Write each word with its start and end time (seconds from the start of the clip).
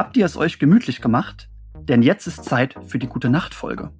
Habt 0.00 0.16
ihr 0.16 0.24
es 0.24 0.38
euch 0.38 0.58
gemütlich 0.58 1.02
gemacht? 1.02 1.50
Denn 1.76 2.00
jetzt 2.00 2.26
ist 2.26 2.42
Zeit 2.42 2.74
für 2.86 2.98
die 2.98 3.06
gute 3.06 3.28
Nacht-Folge. 3.28 3.90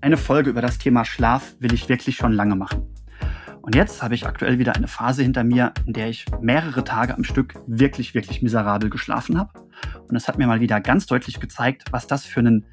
Eine 0.00 0.16
Folge 0.16 0.50
über 0.50 0.60
das 0.60 0.78
Thema 0.78 1.04
Schlaf 1.04 1.54
will 1.60 1.72
ich 1.72 1.88
wirklich 1.88 2.16
schon 2.16 2.32
lange 2.32 2.56
machen. 2.56 2.82
Und 3.62 3.76
jetzt 3.76 4.02
habe 4.02 4.16
ich 4.16 4.26
aktuell 4.26 4.58
wieder 4.58 4.74
eine 4.74 4.88
Phase 4.88 5.22
hinter 5.22 5.44
mir, 5.44 5.72
in 5.86 5.92
der 5.92 6.08
ich 6.08 6.26
mehrere 6.40 6.82
Tage 6.82 7.14
am 7.14 7.22
Stück 7.22 7.54
wirklich, 7.68 8.12
wirklich 8.12 8.42
miserabel 8.42 8.90
geschlafen 8.90 9.38
habe. 9.38 9.52
Und 10.08 10.16
es 10.16 10.26
hat 10.26 10.36
mir 10.36 10.48
mal 10.48 10.58
wieder 10.58 10.80
ganz 10.80 11.06
deutlich 11.06 11.38
gezeigt, 11.38 11.84
was 11.92 12.08
das 12.08 12.24
für 12.24 12.40
einen 12.40 12.66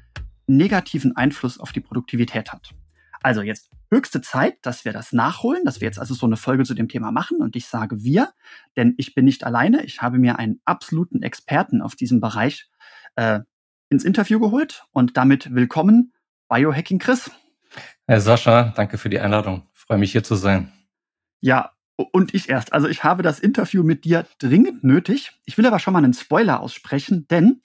negativen 0.48 1.14
Einfluss 1.16 1.60
auf 1.60 1.70
die 1.70 1.80
Produktivität 1.80 2.50
hat. 2.50 2.74
Also 3.22 3.40
jetzt 3.40 3.70
höchste 3.90 4.20
Zeit, 4.20 4.58
dass 4.62 4.84
wir 4.84 4.92
das 4.92 5.12
nachholen, 5.12 5.64
dass 5.64 5.80
wir 5.80 5.86
jetzt 5.86 5.98
also 5.98 6.14
so 6.14 6.26
eine 6.26 6.36
Folge 6.36 6.64
zu 6.64 6.74
dem 6.74 6.88
Thema 6.88 7.10
machen. 7.12 7.38
Und 7.38 7.56
ich 7.56 7.66
sage 7.66 8.02
wir, 8.02 8.32
denn 8.76 8.94
ich 8.98 9.14
bin 9.14 9.24
nicht 9.24 9.44
alleine. 9.44 9.84
Ich 9.84 10.02
habe 10.02 10.18
mir 10.18 10.38
einen 10.38 10.60
absoluten 10.64 11.22
Experten 11.22 11.82
auf 11.82 11.96
diesem 11.96 12.20
Bereich 12.20 12.68
äh, 13.16 13.40
ins 13.88 14.04
Interview 14.04 14.40
geholt. 14.40 14.84
Und 14.92 15.16
damit 15.16 15.54
willkommen, 15.54 16.12
Biohacking 16.48 16.98
Chris. 16.98 17.30
Herr 18.06 18.20
Sascha, 18.20 18.72
danke 18.76 18.98
für 18.98 19.10
die 19.10 19.20
Einladung. 19.20 19.66
Ich 19.74 19.80
freue 19.80 19.98
mich 19.98 20.12
hier 20.12 20.24
zu 20.24 20.34
sein. 20.34 20.72
Ja, 21.40 21.72
und 21.96 22.34
ich 22.34 22.48
erst. 22.48 22.72
Also 22.72 22.88
ich 22.88 23.04
habe 23.04 23.22
das 23.22 23.40
Interview 23.40 23.82
mit 23.82 24.04
dir 24.04 24.26
dringend 24.38 24.84
nötig. 24.84 25.32
Ich 25.44 25.58
will 25.58 25.66
aber 25.66 25.78
schon 25.78 25.92
mal 25.92 26.04
einen 26.04 26.14
Spoiler 26.14 26.60
aussprechen, 26.60 27.26
denn 27.28 27.60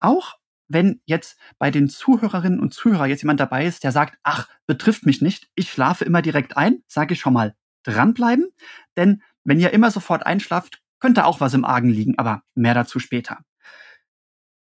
auch 0.00 0.34
wenn 0.72 1.00
jetzt 1.04 1.38
bei 1.58 1.70
den 1.70 1.88
Zuhörerinnen 1.88 2.60
und 2.60 2.74
Zuhörern 2.74 3.08
jetzt 3.08 3.22
jemand 3.22 3.40
dabei 3.40 3.66
ist, 3.66 3.84
der 3.84 3.92
sagt, 3.92 4.18
ach, 4.22 4.48
betrifft 4.66 5.06
mich 5.06 5.22
nicht, 5.22 5.48
ich 5.54 5.70
schlafe 5.70 6.04
immer 6.04 6.22
direkt 6.22 6.56
ein, 6.56 6.82
sage 6.86 7.14
ich 7.14 7.20
schon 7.20 7.32
mal, 7.32 7.54
dranbleiben. 7.84 8.48
Denn 8.96 9.22
wenn 9.44 9.60
ihr 9.60 9.72
immer 9.72 9.90
sofort 9.90 10.26
einschlaft, 10.26 10.82
könnte 11.00 11.24
auch 11.24 11.40
was 11.40 11.54
im 11.54 11.64
Argen 11.64 11.90
liegen, 11.90 12.18
aber 12.18 12.42
mehr 12.54 12.74
dazu 12.74 12.98
später. 12.98 13.38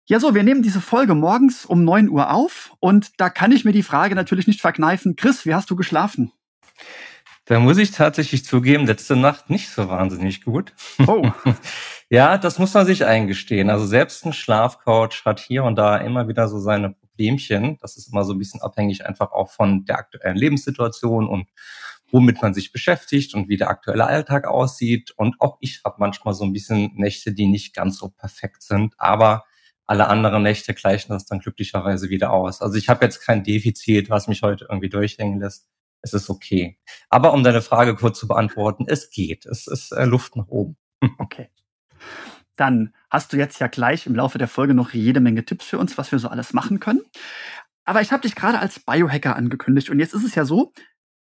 Ja, 0.05 0.19
so, 0.19 0.35
wir 0.35 0.43
nehmen 0.43 0.63
diese 0.63 0.81
Folge 0.81 1.15
morgens 1.15 1.65
um 1.65 1.85
9 1.85 2.09
Uhr 2.09 2.31
auf 2.31 2.73
und 2.79 3.11
da 3.17 3.29
kann 3.29 3.53
ich 3.53 3.63
mir 3.63 3.71
die 3.71 3.83
Frage 3.83 4.15
natürlich 4.15 4.47
nicht 4.47 4.61
verkneifen. 4.61 5.15
Chris, 5.15 5.45
wie 5.45 5.53
hast 5.53 5.69
du 5.69 5.77
geschlafen? 5.77 6.33
Da 7.45 7.59
muss 7.59 7.77
ich 7.77 7.91
tatsächlich 7.91 8.45
zugeben, 8.45 8.85
letzte 8.85 9.15
Nacht 9.15 9.49
nicht 9.49 9.69
so 9.69 9.89
wahnsinnig 9.89 10.43
gut. 10.43 10.73
Oh. 11.07 11.29
ja, 12.13 12.37
das 12.37 12.59
muss 12.59 12.75
man 12.75 12.85
sich 12.85 13.05
eingestehen. 13.05 13.71
Also 13.71 13.87
selbst 13.87 14.23
ein 14.23 14.33
Schlafcoach 14.33 15.25
hat 15.25 15.39
hier 15.39 15.63
und 15.63 15.75
da 15.77 15.97
immer 15.97 16.27
wieder 16.27 16.47
so 16.47 16.59
seine 16.59 16.91
Problemchen. 16.91 17.79
Das 17.81 17.97
ist 17.97 18.11
immer 18.11 18.23
so 18.23 18.33
ein 18.33 18.37
bisschen 18.37 18.61
abhängig 18.61 19.03
einfach 19.03 19.31
auch 19.31 19.49
von 19.49 19.83
der 19.85 19.97
aktuellen 19.97 20.37
Lebenssituation 20.37 21.27
und 21.27 21.49
womit 22.11 22.39
man 22.43 22.53
sich 22.53 22.71
beschäftigt 22.71 23.33
und 23.33 23.49
wie 23.49 23.57
der 23.57 23.69
aktuelle 23.69 24.05
Alltag 24.05 24.45
aussieht. 24.45 25.09
Und 25.17 25.41
auch 25.41 25.57
ich 25.59 25.81
habe 25.83 25.95
manchmal 25.97 26.35
so 26.35 26.43
ein 26.43 26.53
bisschen 26.53 26.91
Nächte, 26.93 27.33
die 27.33 27.47
nicht 27.47 27.73
ganz 27.73 27.97
so 27.97 28.09
perfekt 28.09 28.61
sind, 28.61 28.93
aber 28.99 29.45
alle 29.87 30.07
anderen 30.07 30.43
Nächte 30.43 30.75
gleichen 30.75 31.13
das 31.13 31.25
dann 31.25 31.39
glücklicherweise 31.39 32.09
wieder 32.09 32.31
aus. 32.31 32.61
Also 32.61 32.77
ich 32.77 32.89
habe 32.89 33.03
jetzt 33.05 33.25
kein 33.25 33.43
Defizit, 33.43 34.11
was 34.11 34.27
mich 34.27 34.43
heute 34.43 34.67
irgendwie 34.69 34.89
durchhängen 34.89 35.39
lässt 35.39 35.67
es 36.03 36.13
ist 36.13 36.29
okay. 36.29 36.77
Aber 37.09 37.33
um 37.33 37.43
deine 37.43 37.61
Frage 37.61 37.95
kurz 37.95 38.19
zu 38.19 38.27
beantworten, 38.27 38.85
es 38.87 39.09
geht. 39.09 39.45
Es 39.45 39.67
ist 39.67 39.93
äh, 39.93 40.03
Luft 40.03 40.35
nach 40.35 40.49
oben. 40.49 40.75
okay. 41.17 41.49
Dann 42.55 42.93
hast 43.09 43.33
du 43.33 43.37
jetzt 43.37 43.59
ja 43.59 43.67
gleich 43.67 44.05
im 44.05 44.15
Laufe 44.15 44.37
der 44.37 44.47
Folge 44.47 44.73
noch 44.73 44.93
jede 44.93 45.19
Menge 45.19 45.45
Tipps 45.45 45.65
für 45.65 45.79
uns, 45.79 45.97
was 45.97 46.11
wir 46.11 46.19
so 46.19 46.27
alles 46.27 46.53
machen 46.53 46.79
können. 46.79 47.01
Aber 47.85 48.01
ich 48.01 48.11
habe 48.11 48.21
dich 48.21 48.35
gerade 48.35 48.59
als 48.59 48.79
Biohacker 48.79 49.35
angekündigt 49.35 49.89
und 49.89 49.99
jetzt 49.99 50.13
ist 50.13 50.23
es 50.23 50.35
ja 50.35 50.45
so, 50.45 50.71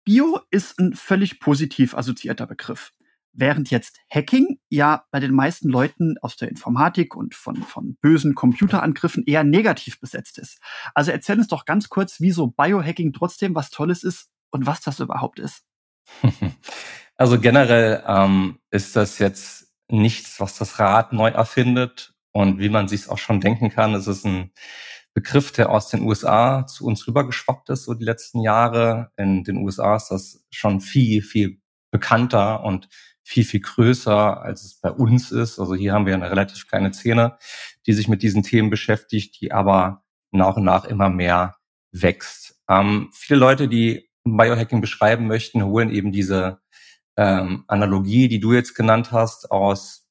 Bio 0.06 0.42
ist 0.52 0.80
ein 0.80 0.94
völlig 0.94 1.40
positiv 1.40 1.96
assoziierter 1.96 2.46
Begriff. 2.46 2.92
Während 3.32 3.72
jetzt 3.72 4.00
Hacking 4.14 4.60
ja 4.70 5.06
bei 5.10 5.20
den 5.20 5.34
meisten 5.34 5.70
Leuten 5.70 6.18
aus 6.22 6.36
der 6.36 6.50
Informatik 6.50 7.16
und 7.16 7.34
von, 7.34 7.56
von 7.56 7.96
bösen 8.00 8.36
Computerangriffen 8.36 9.24
eher 9.26 9.44
negativ 9.44 10.00
besetzt 10.00 10.38
ist. 10.38 10.60
Also 10.94 11.12
erzähl 11.12 11.40
uns 11.40 11.48
doch 11.48 11.66
ganz 11.66 11.90
kurz, 11.90 12.20
wieso 12.20 12.48
Biohacking 12.48 13.12
trotzdem 13.14 13.56
was 13.56 13.72
Tolles 13.72 14.04
ist 14.04 14.30
und 14.52 14.68
was 14.68 14.82
das 14.82 15.00
überhaupt 15.00 15.40
ist? 15.40 15.64
Also 17.16 17.40
generell 17.40 18.04
ähm, 18.08 18.58
ist 18.72 18.96
das 18.96 19.20
jetzt 19.20 19.63
nichts, 19.90 20.40
was 20.40 20.58
das 20.58 20.80
Rad 20.80 21.14
neu 21.14 21.30
erfindet. 21.30 22.14
Und 22.32 22.60
wie 22.60 22.70
man 22.70 22.88
sich 22.88 23.10
auch 23.10 23.18
schon 23.18 23.42
denken 23.42 23.70
kann, 23.70 23.94
ist 23.94 24.08
es 24.08 24.24
ein 24.26 24.52
Begriff, 25.14 25.52
der 25.52 25.70
aus 25.70 25.90
den 25.90 26.02
USA 26.02 26.66
zu 26.66 26.86
uns 26.86 27.08
rübergeschwappt 27.08 27.70
ist, 27.70 27.84
so 27.84 27.94
die 27.94 28.06
letzten 28.06 28.42
Jahre. 28.42 29.12
In 29.18 29.44
den 29.44 29.58
USA 29.58 29.96
ist 29.96 30.10
das 30.10 30.44
schon 30.50 30.82
viel, 30.82 31.22
viel 31.22 31.62
bekannter 31.92 32.64
und 32.64 32.90
viel, 33.24 33.46
viel 33.46 33.62
größer, 33.62 34.42
als 34.42 34.64
es 34.64 34.80
bei 34.80 34.90
uns 34.92 35.32
ist. 35.32 35.60
Also 35.60 35.76
hier 35.76 35.94
haben 35.94 36.08
wir 36.08 36.16
eine 36.16 36.30
relativ 36.30 36.68
kleine 36.68 36.92
Szene, 36.92 37.38
die 37.86 37.94
sich 37.94 38.08
mit 38.08 38.24
diesen 38.24 38.44
Themen 38.44 38.70
beschäftigt, 38.70 39.40
die 39.40 39.52
aber 39.52 40.04
nach 40.32 40.58
und 40.58 40.64
nach 40.64 40.86
immer 40.86 41.10
mehr 41.10 41.58
wächst. 41.92 42.60
Ähm, 42.68 43.10
viele 43.14 43.40
Leute, 43.40 43.68
die 43.68 44.10
Biohacking 44.24 44.82
beschreiben 44.82 45.28
möchten, 45.28 45.64
holen 45.64 45.92
eben 45.92 46.12
diese 46.12 46.63
ähm, 47.18 47.64
Analogie, 47.68 48.28
die 48.28 48.40
du 48.40 48.54
jetzt 48.54 48.76
genannt 48.76 49.12
hast, 49.12 49.52
aus 49.52 50.08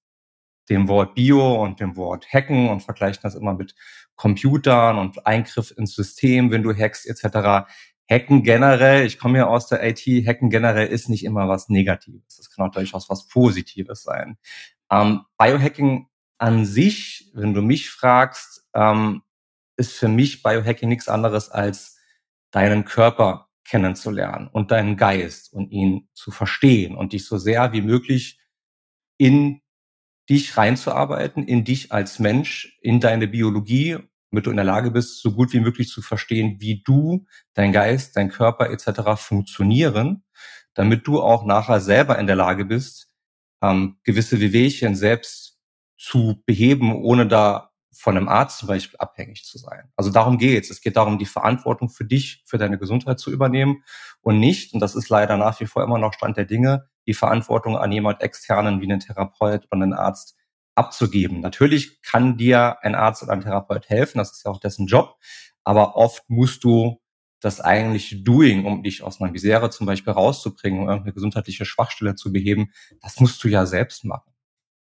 dem 0.68 0.88
Wort 0.88 1.14
Bio 1.14 1.62
und 1.62 1.80
dem 1.80 1.96
Wort 1.96 2.26
Hacken 2.32 2.68
und 2.68 2.80
vergleichen 2.80 3.20
das 3.22 3.34
immer 3.34 3.54
mit 3.54 3.74
Computern 4.16 4.98
und 4.98 5.26
Eingriff 5.26 5.72
ins 5.76 5.94
System, 5.94 6.50
wenn 6.50 6.62
du 6.62 6.72
hackst 6.74 7.06
etc. 7.06 7.66
Hacken 8.08 8.42
generell, 8.42 9.06
ich 9.06 9.18
komme 9.18 9.38
ja 9.38 9.46
aus 9.46 9.66
der 9.66 9.84
IT, 9.84 10.06
Hacken 10.26 10.50
generell 10.50 10.86
ist 10.86 11.08
nicht 11.08 11.24
immer 11.24 11.48
was 11.48 11.68
Negatives. 11.68 12.36
Das 12.36 12.50
kann 12.50 12.66
auch 12.66 12.72
durchaus 12.72 13.08
was 13.08 13.26
Positives 13.26 14.02
sein. 14.02 14.38
Ähm, 14.90 15.22
Biohacking 15.38 16.08
an 16.38 16.64
sich, 16.64 17.30
wenn 17.34 17.54
du 17.54 17.62
mich 17.62 17.90
fragst, 17.90 18.68
ähm, 18.74 19.22
ist 19.76 19.92
für 19.92 20.08
mich 20.08 20.42
Biohacking 20.42 20.88
nichts 20.88 21.08
anderes 21.08 21.50
als 21.50 21.98
deinen 22.50 22.84
Körper 22.84 23.48
kennenzulernen 23.64 24.48
und 24.48 24.70
deinen 24.70 24.96
Geist 24.96 25.52
und 25.52 25.70
ihn 25.70 26.08
zu 26.12 26.30
verstehen 26.30 26.96
und 26.96 27.12
dich 27.12 27.26
so 27.26 27.38
sehr 27.38 27.72
wie 27.72 27.82
möglich 27.82 28.40
in 29.18 29.60
dich 30.28 30.56
reinzuarbeiten, 30.56 31.46
in 31.46 31.64
dich 31.64 31.92
als 31.92 32.18
Mensch, 32.18 32.78
in 32.80 33.00
deine 33.00 33.28
Biologie, 33.28 33.98
damit 34.30 34.46
du 34.46 34.50
in 34.50 34.56
der 34.56 34.64
Lage 34.64 34.90
bist, 34.90 35.20
so 35.20 35.32
gut 35.32 35.52
wie 35.52 35.60
möglich 35.60 35.88
zu 35.88 36.00
verstehen, 36.00 36.56
wie 36.60 36.82
du, 36.82 37.26
dein 37.54 37.72
Geist, 37.72 38.16
dein 38.16 38.30
Körper 38.30 38.70
etc. 38.70 39.16
funktionieren, 39.16 40.24
damit 40.74 41.06
du 41.06 41.20
auch 41.20 41.44
nachher 41.44 41.80
selber 41.80 42.18
in 42.18 42.26
der 42.26 42.36
Lage 42.36 42.64
bist, 42.64 43.10
ähm, 43.62 43.98
gewisse 44.04 44.40
Wehwehchen 44.40 44.96
selbst 44.96 45.58
zu 45.98 46.42
beheben, 46.46 46.94
ohne 46.94 47.26
da 47.26 47.71
von 47.92 48.16
einem 48.16 48.28
Arzt 48.28 48.58
zum 48.58 48.68
Beispiel 48.68 48.98
abhängig 48.98 49.44
zu 49.44 49.58
sein. 49.58 49.92
Also 49.96 50.10
darum 50.10 50.38
geht's. 50.38 50.70
Es 50.70 50.80
geht 50.80 50.96
darum, 50.96 51.18
die 51.18 51.26
Verantwortung 51.26 51.90
für 51.90 52.04
dich, 52.04 52.42
für 52.46 52.58
deine 52.58 52.78
Gesundheit 52.78 53.18
zu 53.20 53.30
übernehmen 53.30 53.84
und 54.22 54.40
nicht, 54.40 54.72
und 54.72 54.80
das 54.80 54.94
ist 54.94 55.08
leider 55.08 55.36
nach 55.36 55.60
wie 55.60 55.66
vor 55.66 55.82
immer 55.82 55.98
noch 55.98 56.14
Stand 56.14 56.36
der 56.36 56.46
Dinge, 56.46 56.88
die 57.06 57.14
Verantwortung 57.14 57.76
an 57.76 57.92
jemand 57.92 58.22
externen 58.22 58.80
wie 58.80 58.84
einen 58.84 59.00
Therapeut 59.00 59.66
oder 59.70 59.82
einen 59.82 59.92
Arzt 59.92 60.36
abzugeben. 60.74 61.40
Natürlich 61.40 62.00
kann 62.02 62.36
dir 62.38 62.78
ein 62.82 62.94
Arzt 62.94 63.22
oder 63.22 63.32
ein 63.32 63.42
Therapeut 63.42 63.88
helfen, 63.88 64.18
das 64.18 64.32
ist 64.32 64.44
ja 64.44 64.50
auch 64.50 64.60
dessen 64.60 64.86
Job, 64.86 65.16
aber 65.64 65.96
oft 65.96 66.28
musst 66.28 66.64
du 66.64 66.98
das 67.40 67.60
eigentliche 67.60 68.22
Doing, 68.22 68.64
um 68.64 68.82
dich 68.82 69.02
aus 69.02 69.20
einer 69.20 69.32
Misere 69.32 69.68
zum 69.68 69.86
Beispiel 69.86 70.12
rauszubringen, 70.12 70.80
um 70.80 70.86
irgendeine 70.88 71.12
gesundheitliche 71.12 71.64
Schwachstelle 71.64 72.14
zu 72.14 72.32
beheben, 72.32 72.72
das 73.02 73.20
musst 73.20 73.42
du 73.44 73.48
ja 73.48 73.66
selbst 73.66 74.04
machen. 74.04 74.31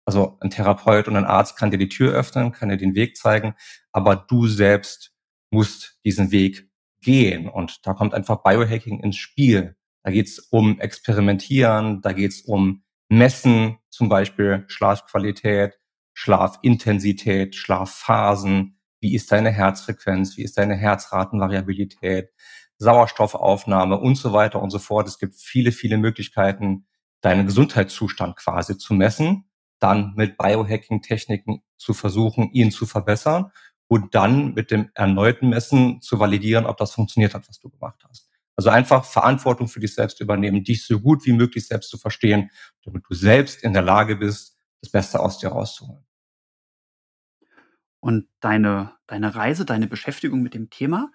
Also 0.05 0.37
ein 0.41 0.49
Therapeut 0.49 1.07
und 1.07 1.15
ein 1.15 1.25
Arzt 1.25 1.57
kann 1.57 1.71
dir 1.71 1.77
die 1.77 1.89
Tür 1.89 2.13
öffnen, 2.13 2.51
kann 2.51 2.69
dir 2.69 2.77
den 2.77 2.95
Weg 2.95 3.15
zeigen, 3.15 3.55
aber 3.91 4.15
du 4.15 4.47
selbst 4.47 5.13
musst 5.49 5.99
diesen 6.03 6.31
Weg 6.31 6.69
gehen. 7.01 7.47
Und 7.47 7.85
da 7.85 7.93
kommt 7.93 8.13
einfach 8.13 8.43
Biohacking 8.43 8.99
ins 8.99 9.17
Spiel. 9.17 9.75
Da 10.03 10.11
geht's 10.11 10.39
um 10.39 10.79
Experimentieren, 10.79 12.01
da 12.01 12.11
geht's 12.11 12.41
um 12.41 12.83
Messen, 13.09 13.77
zum 13.89 14.09
Beispiel 14.09 14.65
Schlafqualität, 14.67 15.79
Schlafintensität, 16.13 17.55
Schlafphasen, 17.55 18.79
wie 18.99 19.15
ist 19.15 19.31
deine 19.31 19.51
Herzfrequenz, 19.51 20.37
wie 20.37 20.43
ist 20.43 20.57
deine 20.57 20.75
Herzratenvariabilität, 20.75 22.29
Sauerstoffaufnahme 22.77 23.99
und 23.99 24.15
so 24.15 24.33
weiter 24.33 24.61
und 24.61 24.71
so 24.71 24.79
fort. 24.79 25.07
Es 25.07 25.19
gibt 25.19 25.35
viele, 25.35 25.71
viele 25.71 25.97
Möglichkeiten, 25.97 26.87
deinen 27.21 27.45
Gesundheitszustand 27.45 28.35
quasi 28.35 28.77
zu 28.77 28.93
messen 28.93 29.45
dann 29.83 30.13
mit 30.15 30.37
Biohacking-Techniken 30.37 31.61
zu 31.77 31.93
versuchen, 31.93 32.51
ihn 32.53 32.71
zu 32.71 32.85
verbessern 32.85 33.51
und 33.87 34.15
dann 34.15 34.53
mit 34.53 34.71
dem 34.71 34.89
erneuten 34.93 35.49
Messen 35.49 36.01
zu 36.01 36.19
validieren, 36.19 36.65
ob 36.65 36.77
das 36.77 36.93
funktioniert 36.93 37.33
hat, 37.33 37.47
was 37.49 37.59
du 37.59 37.69
gemacht 37.69 38.03
hast. 38.07 38.29
Also 38.55 38.69
einfach 38.69 39.03
Verantwortung 39.03 39.67
für 39.67 39.79
dich 39.79 39.93
selbst 39.93 40.21
übernehmen, 40.21 40.63
dich 40.63 40.85
so 40.85 40.99
gut 40.99 41.25
wie 41.25 41.33
möglich 41.33 41.67
selbst 41.67 41.89
zu 41.89 41.97
verstehen, 41.97 42.49
damit 42.83 43.03
du 43.09 43.13
selbst 43.13 43.63
in 43.63 43.73
der 43.73 43.81
Lage 43.81 44.15
bist, 44.15 44.57
das 44.81 44.91
Beste 44.91 45.19
aus 45.19 45.39
dir 45.39 45.49
rauszuholen. 45.49 46.05
Und 47.99 48.27
deine, 48.39 48.93
deine 49.07 49.35
Reise, 49.35 49.65
deine 49.65 49.87
Beschäftigung 49.87 50.41
mit 50.43 50.53
dem 50.53 50.69
Thema 50.69 51.11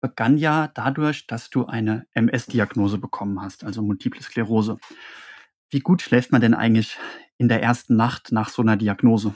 begann 0.00 0.38
ja 0.38 0.68
dadurch, 0.68 1.26
dass 1.26 1.50
du 1.50 1.66
eine 1.66 2.06
MS-Diagnose 2.14 2.98
bekommen 2.98 3.40
hast, 3.42 3.64
also 3.64 3.82
Multiple 3.82 4.22
Sklerose. 4.22 4.78
Wie 5.70 5.80
gut 5.80 6.00
schläft 6.00 6.32
man 6.32 6.40
denn 6.40 6.54
eigentlich 6.54 6.96
in 7.38 7.48
der 7.48 7.62
ersten 7.62 7.96
Nacht 7.96 8.32
nach 8.32 8.50
so 8.50 8.62
einer 8.62 8.76
Diagnose? 8.76 9.34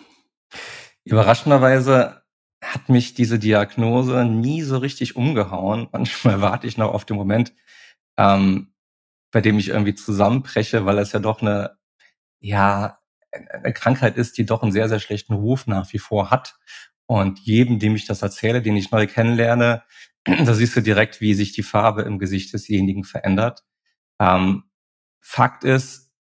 Überraschenderweise 1.05 2.23
hat 2.63 2.89
mich 2.89 3.15
diese 3.15 3.39
Diagnose 3.39 4.25
nie 4.25 4.63
so 4.63 4.79
richtig 4.79 5.17
umgehauen. 5.17 5.89
Manchmal 5.93 6.41
warte 6.41 6.67
ich 6.67 6.77
noch 6.77 6.93
auf 6.93 7.05
den 7.05 7.17
Moment, 7.17 7.53
ähm, 8.17 8.75
bei 9.31 9.41
dem 9.41 9.59
ich 9.59 9.69
irgendwie 9.69 9.95
zusammenbreche, 9.95 10.85
weil 10.85 10.99
es 10.99 11.13
ja 11.13 11.21
doch 11.21 11.41
eine, 11.41 11.77
ja, 12.41 12.99
eine 13.31 13.73
Krankheit 13.73 14.17
ist, 14.17 14.37
die 14.37 14.45
doch 14.45 14.63
einen 14.63 14.73
sehr, 14.73 14.89
sehr 14.89 15.01
schlechten 15.01 15.33
Ruf 15.33 15.67
nach 15.67 15.91
wie 15.93 15.99
vor 15.99 16.31
hat. 16.31 16.57
Und 17.07 17.39
jedem, 17.41 17.79
dem 17.79 17.97
ich 17.97 18.07
das 18.07 18.23
erzähle, 18.23 18.63
den 18.63 18.77
ich 18.77 18.91
neu 18.91 19.07
kennenlerne, 19.07 19.83
da 20.25 20.55
siehst 20.55 20.77
du 20.77 20.83
direkt, 20.83 21.21
wie 21.21 21.35
sich 21.35 21.53
die 21.53 21.63
Farbe 21.63 22.03
im 22.03 22.19
Gesicht 22.19 22.53
desjenigen 22.53 23.05
verändert. 23.05 23.65
Ähm, 24.21 24.65
Fakt 25.21 25.65
ist, 25.65 26.12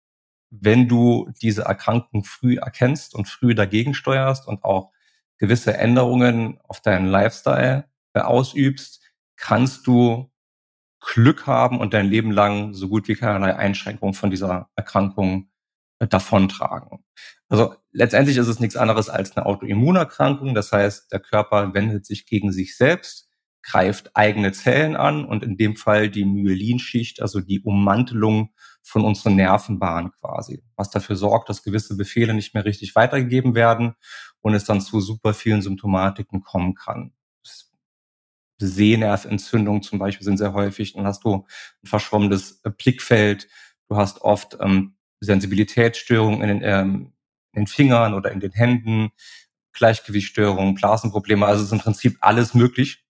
wenn 0.52 0.86
du 0.86 1.30
diese 1.40 1.62
Erkrankung 1.62 2.24
früh 2.24 2.56
erkennst 2.56 3.14
und 3.14 3.26
früh 3.26 3.54
dagegen 3.54 3.94
steuerst 3.94 4.46
und 4.46 4.64
auch 4.64 4.92
gewisse 5.38 5.76
Änderungen 5.76 6.60
auf 6.68 6.80
deinen 6.80 7.06
Lifestyle 7.06 7.86
ausübst, 8.14 9.00
kannst 9.36 9.86
du 9.86 10.30
Glück 11.00 11.46
haben 11.46 11.80
und 11.80 11.94
dein 11.94 12.06
Leben 12.06 12.30
lang 12.30 12.74
so 12.74 12.88
gut 12.88 13.08
wie 13.08 13.14
keinerlei 13.14 13.56
Einschränkungen 13.56 14.14
von 14.14 14.30
dieser 14.30 14.68
Erkrankung 14.76 15.50
äh, 15.98 16.06
davontragen. 16.06 17.04
Also 17.48 17.74
letztendlich 17.90 18.36
ist 18.36 18.46
es 18.46 18.60
nichts 18.60 18.76
anderes 18.76 19.08
als 19.08 19.36
eine 19.36 19.46
Autoimmunerkrankung. 19.46 20.54
Das 20.54 20.70
heißt, 20.70 21.10
der 21.10 21.20
Körper 21.20 21.74
wendet 21.74 22.06
sich 22.06 22.26
gegen 22.26 22.52
sich 22.52 22.76
selbst 22.76 23.28
greift 23.62 24.10
eigene 24.14 24.52
Zellen 24.52 24.96
an 24.96 25.24
und 25.24 25.42
in 25.42 25.56
dem 25.56 25.76
Fall 25.76 26.10
die 26.10 26.24
Myelinschicht, 26.24 27.22
also 27.22 27.40
die 27.40 27.60
Ummantelung 27.60 28.52
von 28.82 29.04
unseren 29.04 29.36
Nervenbahnen 29.36 30.10
quasi, 30.12 30.62
was 30.76 30.90
dafür 30.90 31.16
sorgt, 31.16 31.48
dass 31.48 31.62
gewisse 31.62 31.96
Befehle 31.96 32.34
nicht 32.34 32.54
mehr 32.54 32.64
richtig 32.64 32.96
weitergegeben 32.96 33.54
werden 33.54 33.94
und 34.40 34.54
es 34.54 34.64
dann 34.64 34.80
zu 34.80 35.00
super 35.00 35.34
vielen 35.34 35.62
Symptomatiken 35.62 36.42
kommen 36.42 36.74
kann. 36.74 37.12
Sehnerventzündungen 38.62 39.82
zum 39.82 39.98
Beispiel 39.98 40.24
sind 40.24 40.38
sehr 40.38 40.52
häufig. 40.52 40.94
Dann 40.94 41.06
hast 41.06 41.24
du 41.24 41.46
ein 41.82 41.86
verschwommenes 41.86 42.62
Blickfeld. 42.78 43.48
Du 43.88 43.96
hast 43.96 44.22
oft 44.22 44.56
ähm, 44.60 44.94
Sensibilitätsstörungen 45.20 46.42
in 46.42 46.48
den, 46.48 46.62
ähm, 46.62 47.12
in 47.52 47.62
den 47.62 47.66
Fingern 47.66 48.14
oder 48.14 48.30
in 48.30 48.40
den 48.40 48.52
Händen, 48.52 49.10
Gleichgewichtsstörungen, 49.72 50.74
Blasenprobleme. 50.74 51.46
Also 51.46 51.62
es 51.62 51.68
ist 51.68 51.72
im 51.72 51.80
Prinzip 51.80 52.16
alles 52.20 52.54
möglich. 52.54 53.04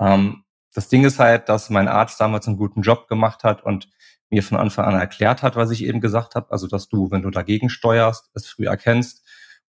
Ähm, 0.00 0.44
das 0.74 0.88
Ding 0.88 1.04
ist 1.04 1.18
halt, 1.18 1.48
dass 1.48 1.70
mein 1.70 1.88
Arzt 1.88 2.20
damals 2.20 2.46
einen 2.46 2.58
guten 2.58 2.82
Job 2.82 3.08
gemacht 3.08 3.44
hat 3.44 3.64
und 3.64 3.88
mir 4.30 4.42
von 4.42 4.58
Anfang 4.58 4.84
an 4.84 4.98
erklärt 4.98 5.42
hat, 5.42 5.56
was 5.56 5.70
ich 5.70 5.84
eben 5.84 6.00
gesagt 6.00 6.34
habe. 6.34 6.50
Also, 6.50 6.66
dass 6.66 6.88
du, 6.88 7.10
wenn 7.10 7.22
du 7.22 7.30
dagegen 7.30 7.70
steuerst, 7.70 8.30
es 8.34 8.46
früh 8.46 8.66
erkennst 8.66 9.24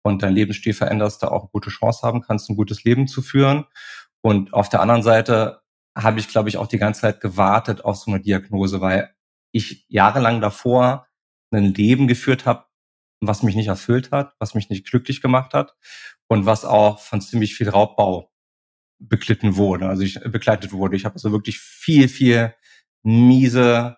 und 0.03 0.23
dein 0.23 0.33
Lebensstil 0.33 0.73
veränderst, 0.73 1.23
da 1.23 1.29
auch 1.29 1.43
eine 1.43 1.49
gute 1.51 1.69
Chance 1.69 2.01
haben 2.03 2.21
kannst, 2.21 2.49
ein 2.49 2.55
gutes 2.55 2.83
Leben 2.83 3.07
zu 3.07 3.21
führen. 3.21 3.65
Und 4.21 4.53
auf 4.53 4.69
der 4.69 4.81
anderen 4.81 5.03
Seite 5.03 5.61
habe 5.97 6.19
ich, 6.19 6.27
glaube 6.27 6.49
ich, 6.49 6.57
auch 6.57 6.67
die 6.67 6.77
ganze 6.77 7.01
Zeit 7.01 7.21
gewartet 7.21 7.83
auf 7.83 7.97
so 7.97 8.11
eine 8.11 8.21
Diagnose, 8.21 8.81
weil 8.81 9.13
ich 9.51 9.85
jahrelang 9.89 10.41
davor 10.41 11.07
ein 11.51 11.73
Leben 11.73 12.07
geführt 12.07 12.45
habe, 12.45 12.65
was 13.19 13.43
mich 13.43 13.55
nicht 13.55 13.67
erfüllt 13.67 14.11
hat, 14.11 14.33
was 14.39 14.55
mich 14.55 14.69
nicht 14.69 14.89
glücklich 14.89 15.21
gemacht 15.21 15.53
hat 15.53 15.75
und 16.27 16.45
was 16.45 16.65
auch 16.65 16.99
von 16.99 17.21
ziemlich 17.21 17.55
viel 17.55 17.69
Raubbau 17.69 18.30
beglitten 19.01 19.57
wurde, 19.57 19.89
also 19.89 20.03
ich 20.03 20.19
begleitet 20.19 20.71
wurde. 20.71 20.95
Ich 20.95 21.05
habe 21.05 21.15
also 21.15 21.31
wirklich 21.31 21.59
viel, 21.59 22.07
viel 22.07 22.53
miese 23.03 23.97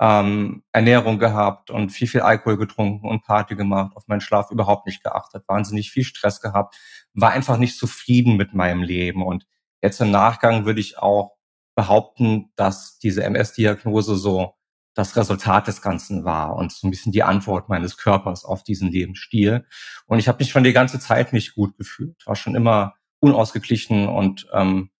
ähm, 0.00 0.62
Ernährung 0.72 1.18
gehabt 1.18 1.70
und 1.70 1.90
viel, 1.90 2.06
viel 2.06 2.20
Alkohol 2.20 2.58
getrunken 2.58 3.08
und 3.08 3.24
Party 3.24 3.56
gemacht, 3.56 3.96
auf 3.96 4.06
meinen 4.06 4.20
Schlaf 4.20 4.50
überhaupt 4.50 4.86
nicht 4.86 5.02
geachtet, 5.02 5.44
wahnsinnig 5.48 5.90
viel 5.90 6.04
Stress 6.04 6.40
gehabt, 6.40 6.76
war 7.14 7.30
einfach 7.30 7.56
nicht 7.56 7.78
zufrieden 7.78 8.36
mit 8.36 8.54
meinem 8.54 8.82
Leben. 8.82 9.24
Und 9.24 9.46
jetzt 9.82 10.00
im 10.00 10.10
Nachgang 10.10 10.66
würde 10.66 10.80
ich 10.80 10.98
auch 10.98 11.36
behaupten, 11.74 12.50
dass 12.56 12.98
diese 12.98 13.24
MS-Diagnose 13.24 14.16
so 14.16 14.54
das 14.94 15.16
Resultat 15.16 15.66
des 15.66 15.82
Ganzen 15.82 16.24
war 16.24 16.56
und 16.56 16.72
so 16.72 16.86
ein 16.86 16.90
bisschen 16.90 17.12
die 17.12 17.22
Antwort 17.22 17.68
meines 17.68 17.98
Körpers 17.98 18.44
auf 18.44 18.62
diesen 18.64 18.90
Lebensstil. 18.90 19.66
Und 20.06 20.18
ich 20.18 20.28
habe 20.28 20.38
mich 20.38 20.50
schon 20.50 20.64
die 20.64 20.72
ganze 20.72 20.98
Zeit 20.98 21.34
nicht 21.34 21.54
gut 21.54 21.76
gefühlt, 21.76 22.26
war 22.26 22.34
schon 22.34 22.54
immer 22.54 22.94
unausgeglichen 23.20 24.08
und 24.08 24.46
ähm, 24.52 24.90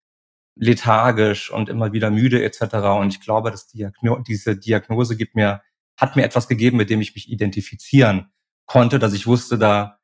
lethargisch 0.57 1.51
und 1.51 1.69
immer 1.69 1.93
wieder 1.93 2.11
müde 2.11 2.43
etc. 2.43 2.77
Und 2.99 3.09
ich 3.09 3.21
glaube, 3.21 3.51
dass 3.51 3.69
Diagno 3.69 4.19
diese 4.19 4.57
Diagnose 4.57 5.17
gibt 5.17 5.35
mir, 5.35 5.63
hat 5.97 6.17
mir 6.17 6.25
etwas 6.25 6.49
gegeben, 6.49 6.79
mit 6.79 6.91
dem 6.91 7.01
ich 7.01 7.15
mich 7.15 7.29
identifizieren 7.31 8.33
konnte, 8.67 8.99
dass 8.99 9.13
ich 9.13 9.27
wusste, 9.27 9.59
da, 9.59 9.99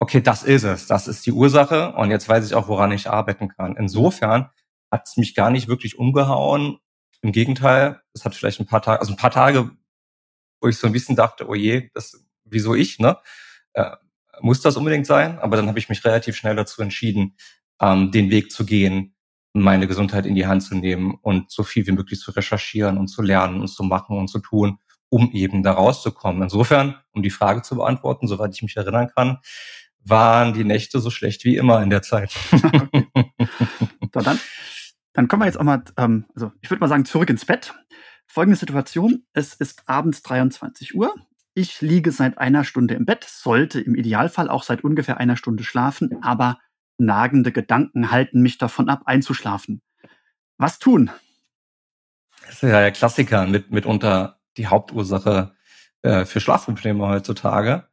okay, 0.00 0.20
das 0.20 0.42
ist 0.42 0.64
es, 0.64 0.86
das 0.86 1.08
ist 1.08 1.26
die 1.26 1.32
Ursache 1.32 1.92
und 1.92 2.10
jetzt 2.10 2.28
weiß 2.28 2.46
ich 2.46 2.54
auch, 2.54 2.68
woran 2.68 2.92
ich 2.92 3.10
arbeiten 3.10 3.48
kann. 3.48 3.76
Insofern 3.76 4.50
hat 4.90 5.08
es 5.08 5.16
mich 5.16 5.34
gar 5.34 5.50
nicht 5.50 5.68
wirklich 5.68 5.98
umgehauen. 5.98 6.78
Im 7.22 7.32
Gegenteil, 7.32 8.00
es 8.14 8.24
hat 8.24 8.34
vielleicht 8.34 8.60
ein 8.60 8.66
paar 8.66 8.82
Tage, 8.82 9.00
also 9.00 9.12
ein 9.12 9.16
paar 9.16 9.30
Tage, 9.30 9.70
wo 10.60 10.68
ich 10.68 10.78
so 10.78 10.86
ein 10.86 10.92
bisschen 10.92 11.16
dachte, 11.16 11.48
oh 11.48 11.54
je, 11.54 11.90
das, 11.94 12.24
wieso 12.44 12.74
ich, 12.74 12.98
ne? 12.98 13.18
Muss 14.40 14.60
das 14.60 14.76
unbedingt 14.76 15.06
sein, 15.06 15.38
aber 15.38 15.56
dann 15.56 15.68
habe 15.68 15.78
ich 15.78 15.88
mich 15.88 16.04
relativ 16.04 16.36
schnell 16.36 16.56
dazu 16.56 16.82
entschieden, 16.82 17.36
ähm, 17.80 18.10
den 18.10 18.30
Weg 18.30 18.50
zu 18.50 18.64
gehen, 18.64 19.14
meine 19.52 19.86
Gesundheit 19.86 20.24
in 20.24 20.34
die 20.34 20.46
Hand 20.46 20.62
zu 20.62 20.74
nehmen 20.74 21.14
und 21.20 21.50
so 21.50 21.62
viel 21.62 21.86
wie 21.86 21.92
möglich 21.92 22.20
zu 22.20 22.30
recherchieren 22.30 22.96
und 22.96 23.08
zu 23.08 23.22
lernen 23.22 23.60
und 23.60 23.68
zu 23.68 23.82
machen 23.82 24.16
und 24.16 24.28
zu 24.28 24.38
tun, 24.38 24.78
um 25.10 25.30
eben 25.32 25.62
da 25.62 25.72
rauszukommen. 25.72 26.42
Insofern, 26.42 26.96
um 27.12 27.22
die 27.22 27.30
Frage 27.30 27.62
zu 27.62 27.76
beantworten, 27.76 28.26
soweit 28.26 28.54
ich 28.54 28.62
mich 28.62 28.76
erinnern 28.76 29.10
kann, 29.14 29.38
waren 30.04 30.54
die 30.54 30.64
Nächte 30.64 31.00
so 31.00 31.10
schlecht 31.10 31.44
wie 31.44 31.56
immer 31.56 31.82
in 31.82 31.90
der 31.90 32.02
Zeit. 32.02 32.32
so, 34.14 34.20
dann, 34.20 34.40
dann 35.12 35.28
kommen 35.28 35.42
wir 35.42 35.46
jetzt 35.46 35.60
auch 35.60 35.64
mal, 35.64 35.84
ähm, 35.96 36.24
also 36.34 36.50
ich 36.60 36.70
würde 36.70 36.80
mal 36.80 36.88
sagen, 36.88 37.04
zurück 37.04 37.28
ins 37.28 37.44
Bett. 37.44 37.74
Folgende 38.26 38.58
Situation, 38.58 39.26
es 39.34 39.54
ist 39.54 39.82
abends 39.86 40.22
23 40.22 40.94
Uhr. 40.94 41.14
Ich 41.54 41.82
liege 41.82 42.12
seit 42.12 42.38
einer 42.38 42.64
Stunde 42.64 42.94
im 42.94 43.04
Bett, 43.04 43.24
sollte 43.24 43.80
im 43.80 43.94
Idealfall 43.94 44.48
auch 44.48 44.62
seit 44.62 44.84
ungefähr 44.84 45.18
einer 45.18 45.36
Stunde 45.36 45.64
schlafen, 45.64 46.22
aber 46.22 46.58
nagende 46.96 47.52
Gedanken 47.52 48.10
halten 48.10 48.40
mich 48.40 48.56
davon 48.56 48.88
ab, 48.88 49.02
einzuschlafen. 49.04 49.82
Was 50.56 50.78
tun? 50.78 51.10
Das 52.46 52.54
ist 52.54 52.62
ja 52.62 52.80
der 52.80 52.92
Klassiker, 52.92 53.46
mit, 53.46 53.70
mitunter 53.70 54.40
die 54.56 54.66
Hauptursache 54.66 55.54
äh, 56.02 56.24
für 56.24 56.40
Schlafprobleme 56.40 57.06
heutzutage. 57.06 57.86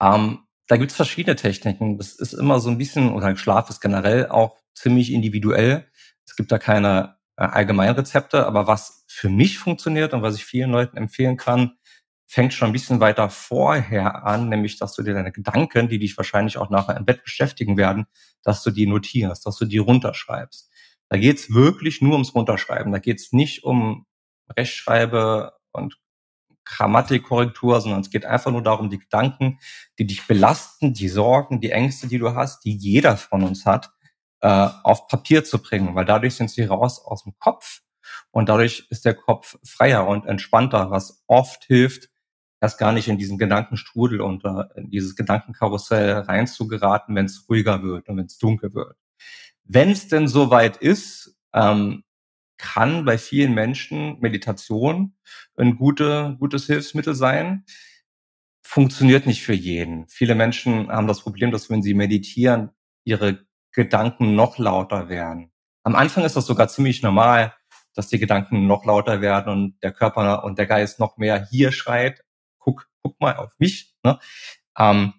Ähm, 0.00 0.40
da 0.66 0.76
gibt's 0.76 0.96
verschiedene 0.96 1.36
Techniken. 1.36 1.98
Das 1.98 2.12
ist 2.12 2.32
immer 2.32 2.58
so 2.58 2.70
ein 2.70 2.78
bisschen, 2.78 3.12
oder 3.12 3.36
Schlaf 3.36 3.70
ist 3.70 3.80
generell 3.80 4.28
auch 4.28 4.58
ziemlich 4.74 5.12
individuell. 5.12 5.86
Es 6.26 6.34
gibt 6.34 6.50
da 6.50 6.58
keine 6.58 7.16
äh, 7.36 7.44
Allgemeinrezepte, 7.44 8.46
aber 8.46 8.66
was 8.66 9.04
für 9.06 9.28
mich 9.28 9.58
funktioniert 9.58 10.12
und 10.12 10.22
was 10.22 10.34
ich 10.34 10.44
vielen 10.44 10.70
Leuten 10.70 10.96
empfehlen 10.96 11.36
kann, 11.36 11.75
fängt 12.26 12.52
schon 12.52 12.70
ein 12.70 12.72
bisschen 12.72 13.00
weiter 13.00 13.30
vorher 13.30 14.24
an, 14.24 14.48
nämlich 14.48 14.78
dass 14.78 14.94
du 14.94 15.02
dir 15.02 15.14
deine 15.14 15.32
Gedanken, 15.32 15.88
die 15.88 15.98
dich 15.98 16.16
wahrscheinlich 16.16 16.58
auch 16.58 16.70
nachher 16.70 16.96
im 16.96 17.04
Bett 17.04 17.22
beschäftigen 17.22 17.76
werden, 17.76 18.06
dass 18.42 18.62
du 18.62 18.70
die 18.70 18.86
notierst, 18.86 19.46
dass 19.46 19.56
du 19.56 19.64
die 19.64 19.78
runterschreibst. 19.78 20.70
Da 21.08 21.18
geht's 21.18 21.52
wirklich 21.52 22.02
nur 22.02 22.14
ums 22.14 22.34
Runterschreiben. 22.34 22.92
Da 22.92 22.98
geht's 22.98 23.32
nicht 23.32 23.62
um 23.64 24.06
Rechtschreibe 24.56 25.52
und 25.72 25.98
Grammatikkorrektur, 26.64 27.80
sondern 27.80 28.00
es 28.00 28.10
geht 28.10 28.24
einfach 28.24 28.50
nur 28.50 28.62
darum, 28.62 28.90
die 28.90 28.98
Gedanken, 28.98 29.60
die 29.98 30.06
dich 30.06 30.26
belasten, 30.26 30.92
die 30.92 31.08
Sorgen, 31.08 31.60
die 31.60 31.70
Ängste, 31.70 32.08
die 32.08 32.18
du 32.18 32.34
hast, 32.34 32.64
die 32.64 32.76
jeder 32.76 33.16
von 33.16 33.44
uns 33.44 33.64
hat, 33.64 33.92
äh, 34.40 34.68
auf 34.82 35.06
Papier 35.06 35.44
zu 35.44 35.62
bringen, 35.62 35.94
weil 35.94 36.04
dadurch 36.04 36.34
sind 36.34 36.50
sie 36.50 36.64
raus 36.64 37.00
aus 37.04 37.22
dem 37.22 37.38
Kopf 37.38 37.82
und 38.32 38.48
dadurch 38.48 38.86
ist 38.90 39.04
der 39.04 39.14
Kopf 39.14 39.56
freier 39.64 40.06
und 40.08 40.26
entspannter, 40.26 40.90
was 40.90 41.22
oft 41.28 41.64
hilft, 41.64 42.08
erst 42.60 42.78
gar 42.78 42.92
nicht 42.92 43.08
in 43.08 43.18
diesen 43.18 43.38
Gedankenstrudel 43.38 44.20
und 44.20 44.44
äh, 44.44 44.64
in 44.76 44.90
dieses 44.90 45.16
Gedankenkarussell 45.16 46.12
reinzugeraten, 46.12 47.14
wenn 47.14 47.26
es 47.26 47.46
ruhiger 47.48 47.82
wird 47.82 48.08
und 48.08 48.16
wenn 48.16 48.26
es 48.26 48.38
dunkel 48.38 48.74
wird. 48.74 48.96
Wenn 49.64 49.90
es 49.90 50.08
denn 50.08 50.28
soweit 50.28 50.76
ist, 50.76 51.36
ähm, 51.52 52.04
kann 52.58 53.04
bei 53.04 53.18
vielen 53.18 53.54
Menschen 53.54 54.18
Meditation 54.20 55.14
ein 55.56 55.76
gute, 55.76 56.36
gutes 56.38 56.66
Hilfsmittel 56.66 57.14
sein. 57.14 57.64
Funktioniert 58.62 59.26
nicht 59.26 59.42
für 59.42 59.52
jeden. 59.52 60.08
Viele 60.08 60.34
Menschen 60.34 60.88
haben 60.88 61.06
das 61.06 61.20
Problem, 61.20 61.50
dass 61.50 61.70
wenn 61.70 61.82
sie 61.82 61.94
meditieren, 61.94 62.70
ihre 63.04 63.46
Gedanken 63.72 64.34
noch 64.34 64.58
lauter 64.58 65.08
werden. 65.08 65.52
Am 65.82 65.94
Anfang 65.94 66.24
ist 66.24 66.34
das 66.34 66.46
sogar 66.46 66.68
ziemlich 66.68 67.02
normal, 67.02 67.54
dass 67.94 68.08
die 68.08 68.18
Gedanken 68.18 68.66
noch 68.66 68.84
lauter 68.84 69.20
werden 69.20 69.52
und 69.52 69.82
der 69.82 69.92
Körper 69.92 70.44
und 70.44 70.58
der 70.58 70.66
Geist 70.66 70.98
noch 70.98 71.16
mehr 71.16 71.46
hier 71.50 71.72
schreit, 71.72 72.24
guck, 73.06 73.20
mal 73.20 73.36
auf 73.36 73.52
mich. 73.58 73.94
Ne? 74.02 74.18
Ähm, 74.78 75.14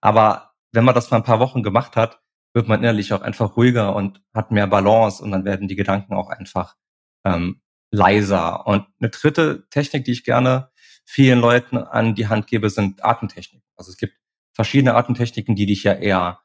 aber 0.00 0.52
wenn 0.72 0.84
man 0.84 0.94
das 0.94 1.10
mal 1.10 1.18
ein 1.18 1.24
paar 1.24 1.40
Wochen 1.40 1.62
gemacht 1.62 1.96
hat, 1.96 2.20
wird 2.54 2.68
man 2.68 2.80
innerlich 2.80 3.12
auch 3.12 3.22
einfach 3.22 3.56
ruhiger 3.56 3.94
und 3.94 4.22
hat 4.32 4.50
mehr 4.50 4.66
Balance 4.66 5.22
und 5.22 5.30
dann 5.30 5.44
werden 5.44 5.68
die 5.68 5.76
Gedanken 5.76 6.14
auch 6.14 6.30
einfach 6.30 6.76
ähm, 7.24 7.60
leiser. 7.90 8.66
Und 8.66 8.86
eine 9.00 9.10
dritte 9.10 9.68
Technik, 9.70 10.04
die 10.04 10.12
ich 10.12 10.24
gerne 10.24 10.70
vielen 11.04 11.40
Leuten 11.40 11.76
an 11.76 12.14
die 12.14 12.28
Hand 12.28 12.46
gebe, 12.46 12.70
sind 12.70 13.04
Atemtechniken. 13.04 13.68
Also 13.76 13.90
es 13.90 13.96
gibt 13.96 14.14
verschiedene 14.52 14.94
Atemtechniken, 14.94 15.54
die 15.54 15.66
dich 15.66 15.82
ja 15.82 15.92
eher 15.92 16.40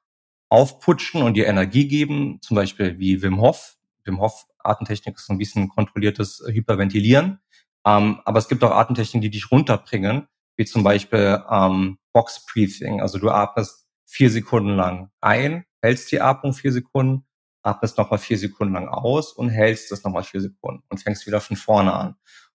aufputschen 0.50 1.22
und 1.22 1.36
dir 1.36 1.48
Energie 1.48 1.88
geben, 1.88 2.40
zum 2.42 2.56
Beispiel 2.56 3.00
wie 3.00 3.22
Wim 3.22 3.40
Hof. 3.40 3.78
Wim 4.04 4.20
Hof 4.20 4.48
Atemtechnik 4.60 5.16
ist 5.16 5.28
so 5.28 5.34
ein 5.34 5.38
bisschen 5.38 5.70
kontrolliertes 5.70 6.44
Hyperventilieren. 6.46 7.40
Ähm, 7.86 8.20
aber 8.26 8.40
es 8.40 8.48
gibt 8.48 8.64
auch 8.64 8.72
Atemtechniken, 8.72 9.22
die 9.22 9.30
dich 9.30 9.50
runterbringen, 9.50 10.28
wie 10.62 10.65
zum 10.65 10.84
Beispiel 10.84 11.44
ähm, 11.50 11.98
Box 12.13 12.46
Breathing. 12.46 13.01
Also 13.01 13.18
du 13.18 13.32
atmest 13.32 13.88
vier 14.06 14.30
Sekunden 14.30 14.75
lang 14.75 15.10
ein, 15.20 15.65
hältst 15.82 16.12
die 16.12 16.22
Atmung 16.22 16.53
vier 16.53 16.72
Sekunden, 16.72 17.25
atmest 17.63 17.98
nochmal 17.98 18.20
vier 18.20 18.38
Sekunden 18.38 18.75
lang 18.75 18.88
aus 18.88 19.34
und 19.34 19.50
hältst 19.50 19.91
es 19.91 20.03
nochmal 20.03 20.22
vier 20.22 20.39
Sekunden 20.39 20.84
und 20.89 21.00
fängst 21.00 21.25
wieder 21.25 21.41
von 21.41 21.58
vorne 21.58 21.94
an. 21.94 22.10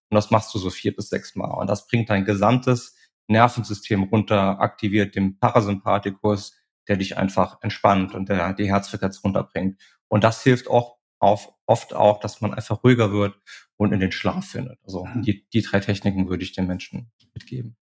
Und 0.09 0.15
das 0.15 0.31
machst 0.31 0.55
du 0.55 0.57
so 0.57 0.69
vier 0.69 0.95
bis 0.95 1.09
sechs 1.09 1.35
Mal. 1.35 1.51
Und 1.51 1.67
das 1.67 1.85
bringt 1.87 2.09
dein 2.09 2.23
gesamtes 2.23 2.95
Nervensystem 3.27 4.03
runter, 4.03 4.61
aktiviert 4.61 5.15
den 5.15 5.37
Parasympathikus, 5.37 6.55
der 6.87 6.95
dich 6.95 7.17
einfach 7.17 7.57
entspannt 7.61 8.15
und 8.15 8.29
der 8.29 8.53
die 8.53 8.69
Herzfrequenz 8.71 9.21
runterbringt. 9.21 9.81
Und 10.07 10.23
das 10.23 10.43
hilft 10.43 10.69
auch 10.69 10.95
auf, 11.19 11.51
oft 11.65 11.93
auch, 11.93 12.21
dass 12.21 12.39
man 12.39 12.53
einfach 12.53 12.85
ruhiger 12.85 13.11
wird 13.11 13.37
und 13.75 13.91
in 13.91 13.99
den 13.99 14.13
Schlaf 14.13 14.45
findet. 14.45 14.79
Also 14.85 15.03
mhm. 15.03 15.23
die, 15.23 15.45
die 15.49 15.61
drei 15.61 15.81
Techniken 15.81 16.29
würde 16.29 16.43
ich 16.43 16.53
den 16.53 16.67
Menschen 16.67 17.11
mitgeben. 17.33 17.75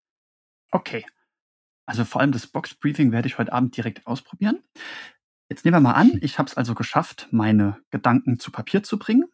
Okay. 0.72 1.06
Also 1.86 2.04
vor 2.04 2.20
allem 2.20 2.32
das 2.32 2.48
Box 2.48 2.74
Breathing 2.74 3.12
werde 3.12 3.28
ich 3.28 3.38
heute 3.38 3.52
Abend 3.52 3.76
direkt 3.76 4.06
ausprobieren. 4.06 4.58
Jetzt 5.48 5.64
nehmen 5.64 5.76
wir 5.76 5.80
mal 5.80 5.92
an, 5.92 6.18
ich 6.20 6.38
habe 6.38 6.48
es 6.48 6.56
also 6.56 6.74
geschafft, 6.74 7.28
meine 7.30 7.78
Gedanken 7.90 8.40
zu 8.40 8.50
Papier 8.50 8.82
zu 8.82 8.98
bringen 8.98 9.24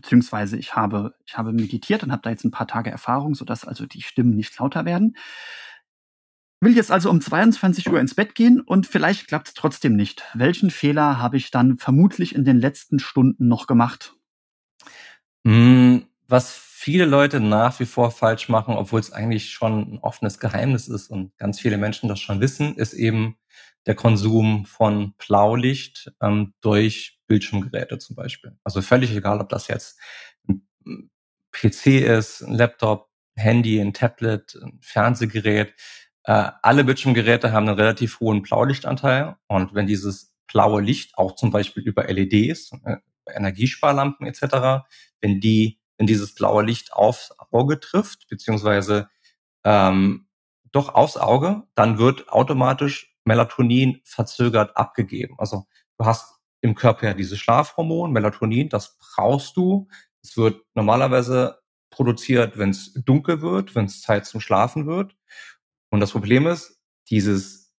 beziehungsweise 0.00 0.56
ich 0.56 0.76
habe, 0.76 1.14
ich 1.26 1.36
habe 1.36 1.52
meditiert 1.52 2.04
und 2.04 2.12
habe 2.12 2.22
da 2.22 2.30
jetzt 2.30 2.44
ein 2.44 2.52
paar 2.52 2.68
Tage 2.68 2.90
Erfahrung, 2.90 3.34
sodass 3.34 3.64
also 3.64 3.84
die 3.84 4.02
Stimmen 4.02 4.36
nicht 4.36 4.56
lauter 4.58 4.84
werden. 4.84 5.16
Will 6.60 6.76
jetzt 6.76 6.90
also 6.90 7.10
um 7.10 7.20
22 7.20 7.88
Uhr 7.88 8.00
ins 8.00 8.14
Bett 8.14 8.34
gehen 8.34 8.60
und 8.60 8.86
vielleicht 8.86 9.28
klappt 9.28 9.48
es 9.48 9.54
trotzdem 9.54 9.96
nicht. 9.96 10.24
Welchen 10.34 10.70
Fehler 10.70 11.18
habe 11.18 11.36
ich 11.36 11.50
dann 11.50 11.78
vermutlich 11.78 12.34
in 12.34 12.44
den 12.44 12.58
letzten 12.58 12.98
Stunden 13.00 13.48
noch 13.48 13.66
gemacht? 13.66 14.14
Hm, 15.44 16.06
was 16.28 16.48
viele 16.78 17.06
Leute 17.06 17.40
nach 17.40 17.80
wie 17.80 17.86
vor 17.86 18.12
falsch 18.12 18.48
machen, 18.48 18.76
obwohl 18.76 19.00
es 19.00 19.12
eigentlich 19.12 19.50
schon 19.50 19.94
ein 19.94 19.98
offenes 19.98 20.38
Geheimnis 20.38 20.86
ist 20.86 21.10
und 21.10 21.36
ganz 21.36 21.58
viele 21.58 21.76
Menschen 21.76 22.08
das 22.08 22.20
schon 22.20 22.40
wissen, 22.40 22.76
ist 22.76 22.92
eben 22.94 23.36
der 23.86 23.96
Konsum 23.96 24.64
von 24.64 25.12
Blaulicht 25.18 26.12
ähm, 26.22 26.54
durch 26.60 27.18
Bildschirmgeräte 27.26 27.98
zum 27.98 28.14
Beispiel. 28.14 28.56
Also 28.62 28.80
völlig 28.80 29.10
egal, 29.10 29.40
ob 29.40 29.48
das 29.48 29.66
jetzt 29.66 29.98
ein 30.48 30.62
PC 31.50 31.86
ist, 32.00 32.42
ein 32.42 32.54
Laptop, 32.54 33.10
Handy, 33.34 33.80
ein 33.80 33.92
Tablet, 33.92 34.56
ein 34.62 34.78
Fernsehgerät. 34.80 35.74
Äh, 36.22 36.52
alle 36.62 36.84
Bildschirmgeräte 36.84 37.50
haben 37.50 37.68
einen 37.68 37.78
relativ 37.78 38.20
hohen 38.20 38.42
Blaulichtanteil. 38.42 39.34
Und 39.48 39.74
wenn 39.74 39.88
dieses 39.88 40.32
blaue 40.46 40.80
Licht 40.80 41.18
auch 41.18 41.34
zum 41.34 41.50
Beispiel 41.50 41.82
über 41.82 42.04
LEDs, 42.04 42.70
äh, 42.84 42.98
Energiesparlampen 43.26 44.28
etc., 44.28 44.86
wenn 45.20 45.40
die, 45.40 45.80
wenn 45.98 46.06
dieses 46.06 46.34
blaue 46.34 46.62
Licht 46.62 46.92
aufs 46.92 47.32
Auge 47.50 47.80
trifft, 47.80 48.28
beziehungsweise 48.28 49.08
ähm, 49.64 50.28
doch 50.72 50.94
aufs 50.94 51.16
Auge, 51.16 51.64
dann 51.74 51.98
wird 51.98 52.30
automatisch 52.30 53.14
Melatonin 53.24 54.00
verzögert 54.04 54.76
abgegeben. 54.76 55.34
Also 55.38 55.66
du 55.98 56.06
hast 56.06 56.38
im 56.60 56.74
Körper 56.74 57.08
ja 57.08 57.14
dieses 57.14 57.38
Schlafhormon, 57.38 58.12
Melatonin, 58.12 58.68
das 58.68 58.98
brauchst 58.98 59.56
du. 59.56 59.88
Es 60.22 60.36
wird 60.36 60.64
normalerweise 60.74 61.60
produziert, 61.90 62.58
wenn 62.58 62.70
es 62.70 62.92
dunkel 62.94 63.42
wird, 63.42 63.74
wenn 63.74 63.86
es 63.86 64.02
Zeit 64.02 64.26
zum 64.26 64.40
Schlafen 64.40 64.86
wird. 64.86 65.16
Und 65.90 66.00
das 66.00 66.12
Problem 66.12 66.46
ist, 66.46 66.80
dieses 67.10 67.74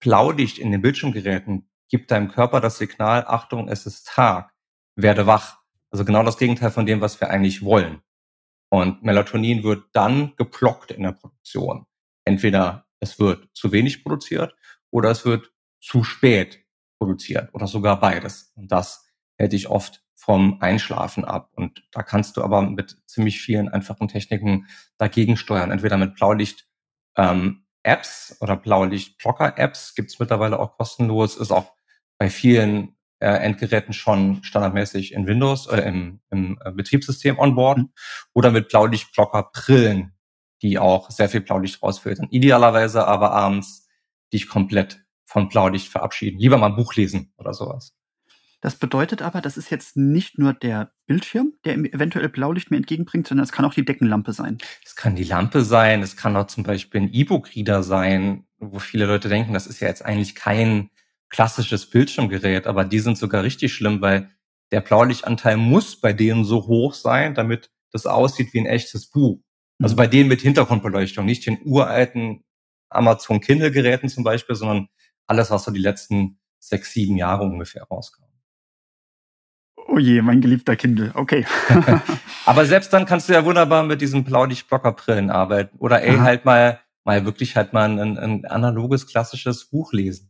Blaulicht 0.00 0.58
in 0.58 0.70
den 0.70 0.82
Bildschirmgeräten 0.82 1.68
gibt 1.88 2.10
deinem 2.10 2.28
Körper 2.28 2.60
das 2.60 2.78
Signal, 2.78 3.24
Achtung, 3.26 3.68
es 3.68 3.86
ist 3.86 4.06
Tag, 4.06 4.52
werde 4.94 5.26
wach. 5.26 5.57
Also 5.90 6.04
genau 6.04 6.22
das 6.22 6.38
Gegenteil 6.38 6.70
von 6.70 6.86
dem, 6.86 7.00
was 7.00 7.20
wir 7.20 7.30
eigentlich 7.30 7.62
wollen. 7.62 8.02
Und 8.70 9.02
Melatonin 9.02 9.62
wird 9.62 9.84
dann 9.92 10.34
geblockt 10.36 10.90
in 10.90 11.02
der 11.02 11.12
Produktion. 11.12 11.86
Entweder 12.24 12.86
es 13.00 13.18
wird 13.18 13.48
zu 13.54 13.72
wenig 13.72 14.02
produziert 14.02 14.54
oder 14.90 15.10
es 15.10 15.24
wird 15.24 15.52
zu 15.80 16.04
spät 16.04 16.64
produziert 16.98 17.54
oder 17.54 17.66
sogar 17.66 18.00
beides. 18.00 18.52
Und 18.56 18.70
das 18.70 19.06
hält 19.38 19.52
dich 19.52 19.68
oft 19.68 20.04
vom 20.14 20.60
Einschlafen 20.60 21.24
ab. 21.24 21.52
Und 21.54 21.86
da 21.92 22.02
kannst 22.02 22.36
du 22.36 22.42
aber 22.42 22.62
mit 22.62 23.00
ziemlich 23.06 23.40
vielen 23.40 23.68
einfachen 23.68 24.08
Techniken 24.08 24.66
dagegen 24.98 25.36
steuern. 25.36 25.70
Entweder 25.70 25.96
mit 25.96 26.16
Blaulicht 26.16 26.68
ähm, 27.16 27.64
Apps 27.82 28.36
oder 28.40 28.56
Blaulicht-Blocker-Apps 28.56 29.94
gibt 29.94 30.10
es 30.10 30.18
mittlerweile 30.18 30.58
auch 30.58 30.76
kostenlos, 30.76 31.36
ist 31.36 31.52
auch 31.52 31.72
bei 32.18 32.28
vielen 32.28 32.97
äh, 33.20 33.28
Endgeräten 33.28 33.92
schon 33.92 34.42
standardmäßig 34.42 35.12
in 35.12 35.26
Windows 35.26 35.68
oder 35.68 35.84
im, 35.84 36.20
im 36.30 36.58
äh, 36.64 36.72
Betriebssystem 36.72 37.38
onboard 37.38 37.78
mhm. 37.78 37.92
oder 38.32 38.50
mit 38.50 38.68
Blaulicht-Blocker-Brillen, 38.68 40.12
die 40.62 40.78
auch 40.78 41.10
sehr 41.10 41.28
viel 41.28 41.40
Blaulicht 41.40 41.82
rausfiltern. 41.82 42.28
Idealerweise 42.30 43.06
aber 43.06 43.32
abends 43.32 43.88
dich 44.32 44.48
komplett 44.48 45.04
von 45.24 45.48
Blaulicht 45.48 45.88
verabschieden. 45.88 46.38
Lieber 46.38 46.58
mal 46.58 46.68
ein 46.68 46.76
Buch 46.76 46.94
lesen 46.94 47.32
oder 47.36 47.52
sowas. 47.52 47.94
Das 48.60 48.74
bedeutet 48.74 49.22
aber, 49.22 49.40
das 49.40 49.56
ist 49.56 49.70
jetzt 49.70 49.96
nicht 49.96 50.36
nur 50.36 50.52
der 50.52 50.90
Bildschirm, 51.06 51.52
der 51.64 51.74
eventuell 51.74 52.28
Blaulicht 52.28 52.72
mir 52.72 52.76
entgegenbringt, 52.78 53.28
sondern 53.28 53.44
es 53.44 53.52
kann 53.52 53.64
auch 53.64 53.74
die 53.74 53.84
Deckenlampe 53.84 54.32
sein. 54.32 54.58
Es 54.84 54.96
kann 54.96 55.14
die 55.14 55.24
Lampe 55.24 55.62
sein, 55.62 56.02
es 56.02 56.16
kann 56.16 56.36
auch 56.36 56.48
zum 56.48 56.64
Beispiel 56.64 57.02
ein 57.02 57.12
E-Book-Reader 57.12 57.84
sein, 57.84 58.46
wo 58.58 58.80
viele 58.80 59.06
Leute 59.06 59.28
denken, 59.28 59.52
das 59.52 59.68
ist 59.68 59.78
ja 59.78 59.86
jetzt 59.86 60.04
eigentlich 60.04 60.34
kein 60.34 60.90
klassisches 61.30 61.90
Bildschirmgerät, 61.90 62.66
aber 62.66 62.84
die 62.84 63.00
sind 63.00 63.18
sogar 63.18 63.42
richtig 63.42 63.72
schlimm, 63.74 64.00
weil 64.00 64.30
der 64.72 64.80
Blaulichtanteil 64.80 65.56
muss 65.56 66.00
bei 66.00 66.12
denen 66.12 66.44
so 66.44 66.66
hoch 66.66 66.94
sein, 66.94 67.34
damit 67.34 67.70
das 67.92 68.06
aussieht 68.06 68.52
wie 68.52 68.60
ein 68.60 68.66
echtes 68.66 69.10
Buch. 69.10 69.40
Also 69.80 69.94
mhm. 69.94 69.96
bei 69.96 70.06
denen 70.06 70.28
mit 70.28 70.40
Hintergrundbeleuchtung, 70.40 71.24
nicht 71.24 71.46
den 71.46 71.58
uralten 71.64 72.44
Amazon 72.90 73.40
Kindle-Geräten 73.40 74.08
zum 74.08 74.24
Beispiel, 74.24 74.56
sondern 74.56 74.88
alles, 75.26 75.50
was 75.50 75.64
so 75.64 75.70
die 75.70 75.80
letzten 75.80 76.38
sechs, 76.58 76.92
sieben 76.92 77.16
Jahre 77.16 77.44
ungefähr 77.44 77.84
rauskam. 77.84 78.24
Oh 79.90 79.98
je, 79.98 80.20
mein 80.20 80.40
geliebter 80.40 80.76
Kindle, 80.76 81.12
okay. 81.14 81.46
Aber 82.44 82.66
selbst 82.66 82.92
dann 82.92 83.06
kannst 83.06 83.28
du 83.28 83.32
ja 83.32 83.44
wunderbar 83.44 83.84
mit 83.84 84.02
diesen 84.02 84.22
Blaulicht-Blocker-Brillen 84.24 85.30
arbeiten. 85.30 85.78
Oder 85.78 86.02
ey, 86.02 86.16
Aha. 86.16 86.24
halt 86.24 86.44
mal, 86.44 86.80
mal 87.04 87.24
wirklich 87.24 87.56
halt 87.56 87.72
mal 87.72 87.90
ein, 87.90 88.18
ein 88.18 88.44
analoges, 88.44 89.06
klassisches 89.06 89.70
Buch 89.70 89.92
lesen. 89.92 90.27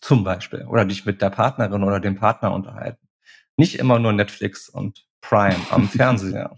Zum 0.00 0.24
Beispiel. 0.24 0.64
Oder 0.66 0.84
dich 0.84 1.04
mit 1.04 1.20
der 1.22 1.30
Partnerin 1.30 1.82
oder 1.82 2.00
dem 2.00 2.16
Partner 2.16 2.52
unterhalten. 2.52 3.08
Nicht 3.56 3.78
immer 3.78 3.98
nur 3.98 4.12
Netflix 4.12 4.68
und 4.68 5.06
Prime 5.20 5.56
am 5.70 5.88
Fernseher. 5.88 6.54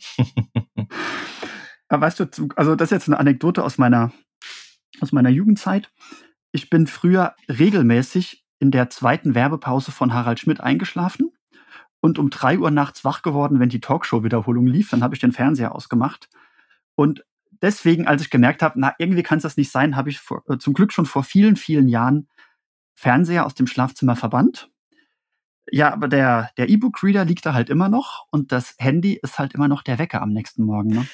Aber 1.88 2.06
weißt 2.06 2.20
du, 2.20 2.49
also 2.56 2.76
das 2.76 2.88
ist 2.88 2.92
jetzt 2.92 3.09
eine 3.09 3.18
Anekdote 3.18 3.64
aus 3.64 3.78
meiner 3.78 4.12
aus 5.00 5.12
meiner 5.12 5.30
Jugendzeit. 5.30 5.90
Ich 6.52 6.70
bin 6.70 6.87
früher 6.87 7.35
regelmäßig 7.49 8.44
in 8.59 8.70
der 8.70 8.90
zweiten 8.90 9.35
Werbepause 9.35 9.92
von 9.92 10.12
Harald 10.12 10.40
Schmidt 10.40 10.61
eingeschlafen 10.61 11.32
und 12.00 12.18
um 12.18 12.30
drei 12.30 12.59
Uhr 12.59 12.70
nachts 12.70 13.04
wach 13.04 13.23
geworden, 13.23 13.61
wenn 13.61 13.68
die 13.68 13.80
Talkshow-Wiederholung 13.80 14.66
lief. 14.66 14.90
Dann 14.90 15.02
habe 15.02 15.14
ich 15.14 15.20
den 15.20 15.32
Fernseher 15.32 15.75
ausgemacht. 15.75 16.28
Und 16.94 17.25
deswegen, 17.62 18.06
als 18.06 18.23
ich 18.23 18.30
gemerkt 18.30 18.62
habe, 18.62 18.78
na, 18.78 18.94
irgendwie 18.99 19.23
kann 19.23 19.38
es 19.38 19.42
das 19.42 19.56
nicht 19.56 19.70
sein, 19.70 19.97
habe 19.97 20.11
ich 20.11 20.18
vor, 20.18 20.42
äh, 20.49 20.59
zum 20.59 20.75
Glück 20.75 20.92
schon 20.92 21.06
vor 21.06 21.25
vielen, 21.25 21.56
vielen 21.56 21.88
Jahren 21.88 22.28
Fernseher 23.00 23.47
aus 23.47 23.54
dem 23.54 23.66
Schlafzimmer 23.66 24.14
verbannt. 24.14 24.69
Ja, 25.71 25.90
aber 25.90 26.07
der, 26.07 26.50
der 26.59 26.69
E-Book-Reader 26.69 27.25
liegt 27.25 27.47
da 27.47 27.54
halt 27.54 27.71
immer 27.71 27.88
noch 27.88 28.26
und 28.30 28.52
das 28.52 28.75
Handy 28.78 29.19
ist 29.23 29.38
halt 29.38 29.54
immer 29.54 29.69
noch 29.69 29.83
der 29.83 29.99
Wecker 29.99 30.21
am 30.21 30.33
nächsten 30.35 30.64
Morgen. 30.64 30.90
Ne? 30.90 31.07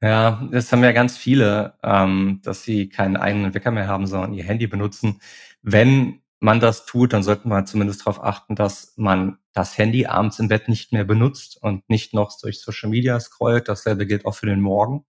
Ja, 0.00 0.48
das 0.50 0.72
haben 0.72 0.82
ja 0.82 0.92
ganz 0.92 1.18
viele, 1.18 1.74
ähm, 1.82 2.40
dass 2.42 2.62
sie 2.62 2.88
keinen 2.88 3.18
eigenen 3.18 3.52
Wecker 3.52 3.70
mehr 3.70 3.86
haben, 3.86 4.06
sondern 4.06 4.32
ihr 4.32 4.44
Handy 4.44 4.66
benutzen. 4.66 5.20
Wenn 5.60 6.22
man 6.40 6.58
das 6.58 6.86
tut, 6.86 7.12
dann 7.12 7.22
sollte 7.22 7.48
man 7.48 7.66
zumindest 7.66 8.00
darauf 8.00 8.22
achten, 8.22 8.54
dass 8.54 8.94
man 8.96 9.36
das 9.52 9.76
Handy 9.76 10.06
abends 10.06 10.38
im 10.38 10.48
Bett 10.48 10.68
nicht 10.68 10.92
mehr 10.92 11.04
benutzt 11.04 11.62
und 11.62 11.86
nicht 11.90 12.14
noch 12.14 12.32
durch 12.40 12.62
Social 12.62 12.88
Media 12.88 13.20
scrollt. 13.20 13.68
Dasselbe 13.68 14.06
gilt 14.06 14.24
auch 14.24 14.34
für 14.34 14.46
den 14.46 14.60
Morgen. 14.62 15.04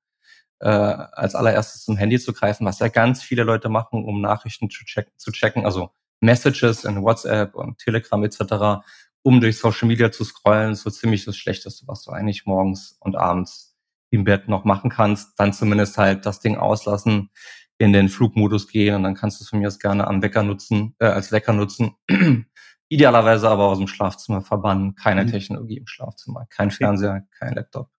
Äh, 0.59 0.67
als 0.67 1.35
allererstes 1.35 1.85
zum 1.85 1.95
Handy 1.95 2.19
zu 2.19 2.33
greifen, 2.33 2.65
was 2.65 2.79
ja 2.79 2.89
ganz 2.89 3.21
viele 3.21 3.43
Leute 3.43 3.69
machen, 3.69 4.03
um 4.03 4.19
Nachrichten 4.19 4.69
zu 4.69 4.83
checken, 4.83 5.13
zu 5.15 5.31
checken 5.31 5.65
also 5.65 5.91
Messages 6.19 6.83
in 6.83 7.01
WhatsApp 7.03 7.55
und 7.55 7.77
Telegram 7.77 8.23
etc., 8.23 8.83
um 9.23 9.41
durch 9.41 9.57
Social 9.57 9.87
Media 9.87 10.11
zu 10.11 10.23
scrollen, 10.23 10.75
so 10.75 10.89
ziemlich 10.89 11.25
das 11.25 11.35
Schlechteste, 11.35 11.85
was 11.87 12.03
du 12.03 12.11
eigentlich 12.11 12.45
morgens 12.45 12.97
und 12.99 13.15
abends 13.17 13.75
im 14.09 14.23
Bett 14.23 14.47
noch 14.47 14.63
machen 14.63 14.89
kannst, 14.89 15.37
dann 15.37 15.51
zumindest 15.51 15.97
halt 15.97 16.25
das 16.25 16.39
Ding 16.39 16.55
auslassen, 16.55 17.29
in 17.77 17.93
den 17.93 18.09
Flugmodus 18.09 18.67
gehen 18.67 18.95
und 18.95 19.03
dann 19.03 19.15
kannst 19.15 19.39
du 19.39 19.43
es 19.43 19.49
von 19.49 19.59
mir 19.59 19.67
aus 19.67 19.79
gerne 19.79 20.07
am 20.07 20.21
Wecker 20.21 20.43
nutzen, 20.43 20.95
äh, 20.99 21.05
als 21.05 21.31
Wecker 21.31 21.53
nutzen. 21.53 21.95
Idealerweise 22.89 23.49
aber 23.49 23.65
aus 23.65 23.77
dem 23.77 23.87
Schlafzimmer 23.87 24.41
verbannen. 24.41 24.95
Keine 24.95 25.25
mhm. 25.25 25.31
Technologie 25.31 25.77
im 25.77 25.87
Schlafzimmer, 25.87 26.47
kein 26.49 26.71
Fernseher, 26.71 27.27
kein 27.37 27.53
Laptop. 27.53 27.89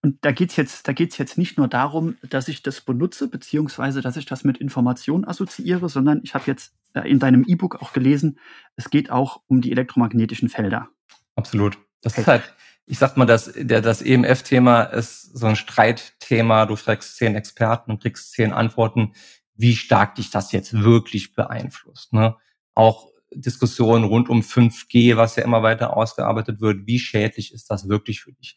Und 0.00 0.24
da 0.24 0.32
geht's 0.32 0.56
jetzt, 0.56 0.86
da 0.86 0.92
geht's 0.92 1.18
jetzt 1.18 1.38
nicht 1.38 1.58
nur 1.58 1.68
darum, 1.68 2.16
dass 2.28 2.48
ich 2.48 2.62
das 2.62 2.80
benutze, 2.80 3.28
beziehungsweise 3.28 4.00
dass 4.00 4.16
ich 4.16 4.26
das 4.26 4.44
mit 4.44 4.58
Information 4.58 5.24
assoziiere, 5.24 5.88
sondern 5.88 6.20
ich 6.22 6.34
habe 6.34 6.44
jetzt 6.46 6.74
in 6.94 7.18
deinem 7.18 7.44
E-Book 7.46 7.80
auch 7.80 7.92
gelesen, 7.92 8.38
es 8.76 8.90
geht 8.90 9.10
auch 9.10 9.42
um 9.46 9.60
die 9.60 9.72
elektromagnetischen 9.72 10.48
Felder. 10.48 10.88
Absolut. 11.36 11.78
Das 12.02 12.18
ist 12.18 12.26
halt, 12.26 12.54
ich 12.86 12.98
sag 12.98 13.16
mal, 13.16 13.26
das, 13.26 13.52
der, 13.54 13.80
das 13.80 14.02
EMF-Thema 14.02 14.82
ist 14.82 15.22
so 15.22 15.46
ein 15.46 15.56
Streitthema. 15.56 16.66
Du 16.66 16.76
fragst 16.76 17.16
zehn 17.16 17.34
Experten 17.34 17.92
und 17.92 18.02
kriegst 18.02 18.32
zehn 18.32 18.52
Antworten, 18.52 19.12
wie 19.54 19.76
stark 19.76 20.16
dich 20.16 20.30
das 20.30 20.52
jetzt 20.52 20.72
wirklich 20.72 21.34
beeinflusst. 21.34 22.12
Ne? 22.12 22.36
Auch 22.74 23.08
Diskussionen 23.34 24.04
rund 24.04 24.28
um 24.28 24.40
5G, 24.40 25.16
was 25.16 25.36
ja 25.36 25.44
immer 25.44 25.62
weiter 25.62 25.96
ausgearbeitet 25.96 26.60
wird. 26.60 26.86
Wie 26.86 26.98
schädlich 26.98 27.54
ist 27.54 27.70
das 27.70 27.88
wirklich 27.88 28.22
für 28.22 28.32
dich? 28.32 28.56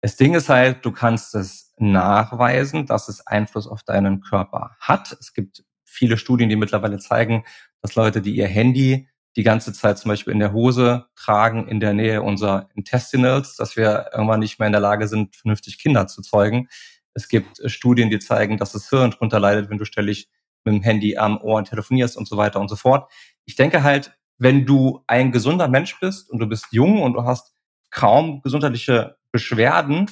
Das 0.00 0.16
Ding 0.16 0.34
ist 0.34 0.48
halt, 0.48 0.84
du 0.84 0.92
kannst 0.92 1.34
es 1.34 1.72
nachweisen, 1.78 2.86
dass 2.86 3.08
es 3.08 3.26
Einfluss 3.26 3.66
auf 3.66 3.82
deinen 3.82 4.20
Körper 4.20 4.76
hat. 4.78 5.16
Es 5.18 5.32
gibt 5.32 5.64
viele 5.94 6.18
Studien, 6.18 6.48
die 6.48 6.56
mittlerweile 6.56 6.98
zeigen, 6.98 7.44
dass 7.80 7.94
Leute, 7.94 8.20
die 8.20 8.36
ihr 8.36 8.48
Handy 8.48 9.08
die 9.36 9.42
ganze 9.42 9.72
Zeit 9.72 9.98
zum 9.98 10.10
Beispiel 10.10 10.32
in 10.32 10.38
der 10.38 10.52
Hose 10.52 11.06
tragen, 11.16 11.66
in 11.66 11.80
der 11.80 11.92
Nähe 11.92 12.22
unserer 12.22 12.68
Intestinals, 12.74 13.56
dass 13.56 13.76
wir 13.76 14.10
irgendwann 14.12 14.40
nicht 14.40 14.58
mehr 14.58 14.66
in 14.66 14.72
der 14.72 14.80
Lage 14.80 15.08
sind, 15.08 15.34
vernünftig 15.34 15.78
Kinder 15.78 16.06
zu 16.06 16.22
zeugen. 16.22 16.68
Es 17.14 17.28
gibt 17.28 17.60
Studien, 17.70 18.10
die 18.10 18.18
zeigen, 18.18 18.58
dass 18.58 18.72
das 18.72 18.88
Hirn 18.90 19.10
drunter 19.10 19.40
leidet, 19.40 19.70
wenn 19.70 19.78
du 19.78 19.84
ständig 19.84 20.28
mit 20.64 20.74
dem 20.74 20.82
Handy 20.82 21.16
am 21.16 21.38
Ohr 21.38 21.64
telefonierst 21.64 22.16
und 22.16 22.28
so 22.28 22.36
weiter 22.36 22.60
und 22.60 22.68
so 22.68 22.76
fort. 22.76 23.10
Ich 23.44 23.56
denke 23.56 23.82
halt, 23.82 24.16
wenn 24.38 24.66
du 24.66 25.02
ein 25.06 25.32
gesunder 25.32 25.68
Mensch 25.68 25.98
bist 26.00 26.30
und 26.30 26.38
du 26.38 26.46
bist 26.46 26.66
jung 26.70 27.02
und 27.02 27.14
du 27.14 27.24
hast 27.24 27.54
kaum 27.90 28.40
gesundheitliche 28.42 29.16
Beschwerden, 29.30 30.10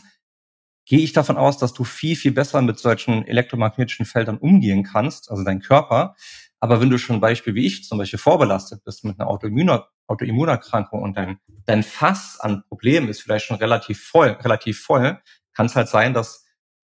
gehe 0.85 1.01
ich 1.01 1.12
davon 1.12 1.37
aus, 1.37 1.59
dass 1.59 1.73
du 1.73 1.85
viel, 1.85 2.17
viel 2.17 2.33
besser 2.33 2.61
mit 2.62 2.79
solchen 2.79 3.27
elektromagnetischen 3.27 4.07
Feldern 4.07 4.39
umgehen 4.39 4.83
kannst, 4.83 5.31
also 5.31 5.45
dein 5.45 5.61
Körper. 5.61 6.17
Aber 6.61 6.81
wenn 6.81 6.91
du 6.91 6.99
schon 6.99 7.21
Beispiel 7.21 7.55
wie 7.55 7.67
ich 7.67 7.85
zum 7.85 7.99
Beispiel 7.99 8.19
vorbelastet 8.19 8.85
bist 8.85 9.05
mit 9.05 9.19
einer 9.19 9.29
Autoimmuner 9.29 9.89
Autoimmunerkrankung 10.09 11.03
und 11.03 11.17
dein, 11.17 11.39
dein 11.65 11.83
Fass 11.83 12.39
an 12.39 12.65
Problemen 12.69 13.09
ist 13.09 13.23
vielleicht 13.23 13.47
schon 13.47 13.57
relativ 13.57 14.03
voll, 14.03 14.31
relativ 14.43 14.83
voll, 14.83 15.21
kann 15.55 15.67
es 15.67 15.77
halt 15.77 15.89
sein, 15.89 16.12
dass 16.12 16.45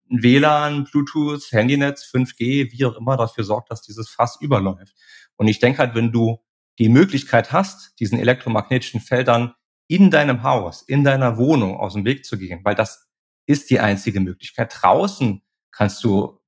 WLAN, 0.07 0.83
Bluetooth, 0.83 1.51
Handynetz, 1.51 2.03
5G, 2.03 2.71
wie 2.71 2.85
auch 2.85 2.95
immer 2.95 3.17
dafür 3.17 3.43
sorgt, 3.43 3.71
dass 3.71 3.81
dieses 3.81 4.09
Fass 4.09 4.37
überläuft. 4.39 4.93
Und 5.35 5.47
ich 5.47 5.59
denke 5.59 5.79
halt, 5.79 5.95
wenn 5.95 6.11
du 6.11 6.39
die 6.77 6.89
Möglichkeit 6.89 7.51
hast, 7.51 7.99
diesen 7.99 8.19
elektromagnetischen 8.19 9.01
Feldern 9.01 9.53
in 9.87 10.11
deinem 10.11 10.43
Haus, 10.43 10.81
in 10.81 11.03
deiner 11.03 11.37
Wohnung 11.37 11.77
aus 11.77 11.93
dem 11.93 12.05
Weg 12.05 12.25
zu 12.25 12.37
gehen, 12.37 12.61
weil 12.63 12.75
das 12.75 13.04
ist 13.45 13.69
die 13.69 13.79
einzige 13.79 14.19
Möglichkeit. 14.19 14.73
Draußen 14.81 15.41
kannst 15.71 16.03
du, 16.03 16.39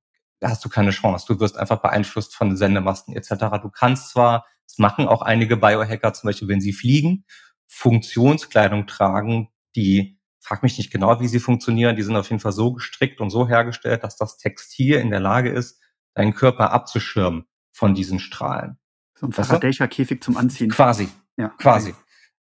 hast 0.42 0.64
du 0.64 0.68
keine 0.68 0.90
Chance. 0.90 1.26
Du 1.28 1.40
wirst 1.40 1.56
einfach 1.56 1.80
beeinflusst 1.80 2.34
von 2.34 2.56
Sendemasten 2.56 3.14
etc. 3.14 3.60
Du 3.62 3.70
kannst 3.70 4.10
zwar, 4.10 4.46
das 4.66 4.78
machen 4.78 5.06
auch 5.06 5.22
einige 5.22 5.56
Biohacker 5.56 6.12
zum 6.12 6.28
Beispiel, 6.28 6.48
wenn 6.48 6.60
sie 6.60 6.72
fliegen, 6.72 7.24
Funktionskleidung 7.66 8.86
tragen, 8.86 9.48
die, 9.76 10.18
frag 10.40 10.62
mich 10.62 10.78
nicht 10.78 10.90
genau, 10.90 11.20
wie 11.20 11.28
sie 11.28 11.40
funktionieren, 11.40 11.96
die 11.96 12.02
sind 12.02 12.16
auf 12.16 12.30
jeden 12.30 12.40
Fall 12.40 12.52
so 12.52 12.72
gestrickt 12.72 13.20
und 13.20 13.30
so 13.30 13.46
hergestellt, 13.46 14.02
dass 14.02 14.16
das 14.16 14.38
Textil 14.38 14.94
in 14.94 15.10
der 15.10 15.20
Lage 15.20 15.50
ist, 15.50 15.80
deinen 16.14 16.34
Körper 16.34 16.72
abzuschirmen 16.72 17.46
von 17.70 17.94
diesen 17.94 18.18
Strahlen. 18.18 18.78
So 19.14 19.26
ein 19.26 19.32
Faradaycher-Käfig 19.32 20.22
zum 20.22 20.36
Anziehen. 20.36 20.70
Quasi. 20.70 21.08
Ja. 21.36 21.48
Quasi. 21.58 21.94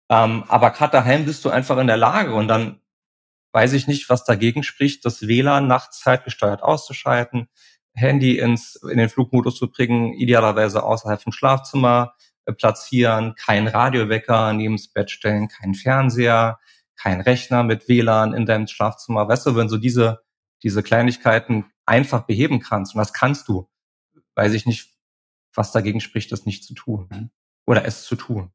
Ähm, 0.09 0.45
aber 0.49 0.71
gerade 0.71 0.93
daheim 0.93 1.25
bist 1.25 1.45
du 1.45 1.51
einfach 1.51 1.79
in 1.79 1.87
der 1.87 1.97
Lage 1.97 2.35
und 2.35 2.49
dann 2.49 2.81
weiß 3.55 3.73
ich 3.73 3.87
nicht, 3.87 4.11
was 4.11 4.25
dagegen 4.25 4.65
spricht, 4.65 5.05
das 5.05 5.29
WLAN 5.29 5.69
nachts 5.69 6.01
zeitgesteuert 6.01 6.63
auszuschalten, 6.63 7.49
Handy 7.95 8.39
ins, 8.39 8.75
in 8.75 8.99
den 8.99 9.09
Flugmodus 9.09 9.57
zu 9.57 9.71
bringen, 9.71 10.13
idealerweise 10.13 10.83
außerhalb 10.83 11.23
vom 11.23 11.33
Schlafzimmer 11.33 12.15
äh, 12.47 12.53
platzieren, 12.53 13.37
kein 13.37 13.69
Radiowecker 13.69 14.53
neben 14.53 14.77
das 14.77 14.89
Bett 14.89 15.13
stellen, 15.13 15.47
kein 15.47 15.75
Fernseher, 15.75 16.59
kein 16.97 17.21
Rechner 17.21 17.63
mit 17.63 17.89
WLAN 17.89 18.35
in 18.35 18.45
deinem 18.45 18.67
Schlafzimmer. 18.67 19.29
Weißt 19.29 19.47
du, 19.47 19.55
wenn 19.55 19.69
so 19.69 19.79
diese, 19.79 20.23
diese 20.65 20.83
Kleinigkeiten 20.83 21.67
einfach 21.87 22.27
beheben 22.27 22.59
kannst, 22.59 22.97
und 22.97 22.99
das 22.99 23.13
kannst 23.13 23.47
du, 23.47 23.69
weiß 24.35 24.53
ich 24.55 24.67
nicht, 24.67 24.93
was 25.55 25.71
dagegen 25.71 26.01
spricht, 26.01 26.33
das 26.33 26.45
nicht 26.45 26.65
zu 26.65 26.75
tun. 26.75 27.09
Mhm. 27.13 27.31
Oder 27.67 27.85
es 27.85 28.03
zu 28.03 28.17
tun. 28.17 28.51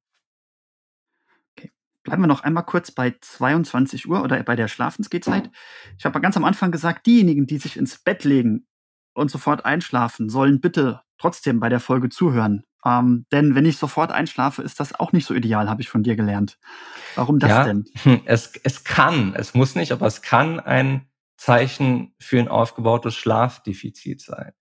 Bleiben 2.09 2.23
wir 2.23 2.27
noch 2.27 2.43
einmal 2.43 2.65
kurz 2.65 2.89
bei 2.89 3.15
22 3.21 4.09
Uhr 4.09 4.23
oder 4.23 4.41
bei 4.41 4.55
der 4.55 4.67
Schlafensgehzeit. 4.67 5.51
Ich 5.97 6.05
habe 6.05 6.19
ganz 6.21 6.35
am 6.37 6.43
Anfang 6.43 6.71
gesagt, 6.71 7.05
diejenigen, 7.05 7.45
die 7.45 7.59
sich 7.59 7.77
ins 7.77 7.99
Bett 7.99 8.23
legen 8.23 8.65
und 9.13 9.29
sofort 9.29 9.63
einschlafen, 9.63 10.27
sollen 10.27 10.59
bitte 10.59 11.01
trotzdem 11.19 11.59
bei 11.59 11.69
der 11.69 11.79
Folge 11.79 12.09
zuhören. 12.09 12.63
Ähm, 12.83 13.25
denn 13.31 13.53
wenn 13.53 13.65
ich 13.65 13.77
sofort 13.77 14.11
einschlafe, 14.11 14.63
ist 14.63 14.79
das 14.79 14.99
auch 14.99 15.11
nicht 15.11 15.27
so 15.27 15.35
ideal, 15.35 15.69
habe 15.69 15.81
ich 15.81 15.89
von 15.89 16.01
dir 16.01 16.15
gelernt. 16.15 16.57
Warum 17.13 17.37
das 17.37 17.49
ja, 17.49 17.63
denn? 17.63 17.85
Es, 18.25 18.53
es 18.63 18.83
kann, 18.83 19.35
es 19.35 19.53
muss 19.53 19.75
nicht, 19.75 19.91
aber 19.91 20.07
es 20.07 20.23
kann 20.23 20.59
ein 20.59 21.07
Zeichen 21.37 22.15
für 22.19 22.39
ein 22.39 22.47
aufgebautes 22.47 23.15
Schlafdefizit 23.15 24.21
sein. 24.21 24.53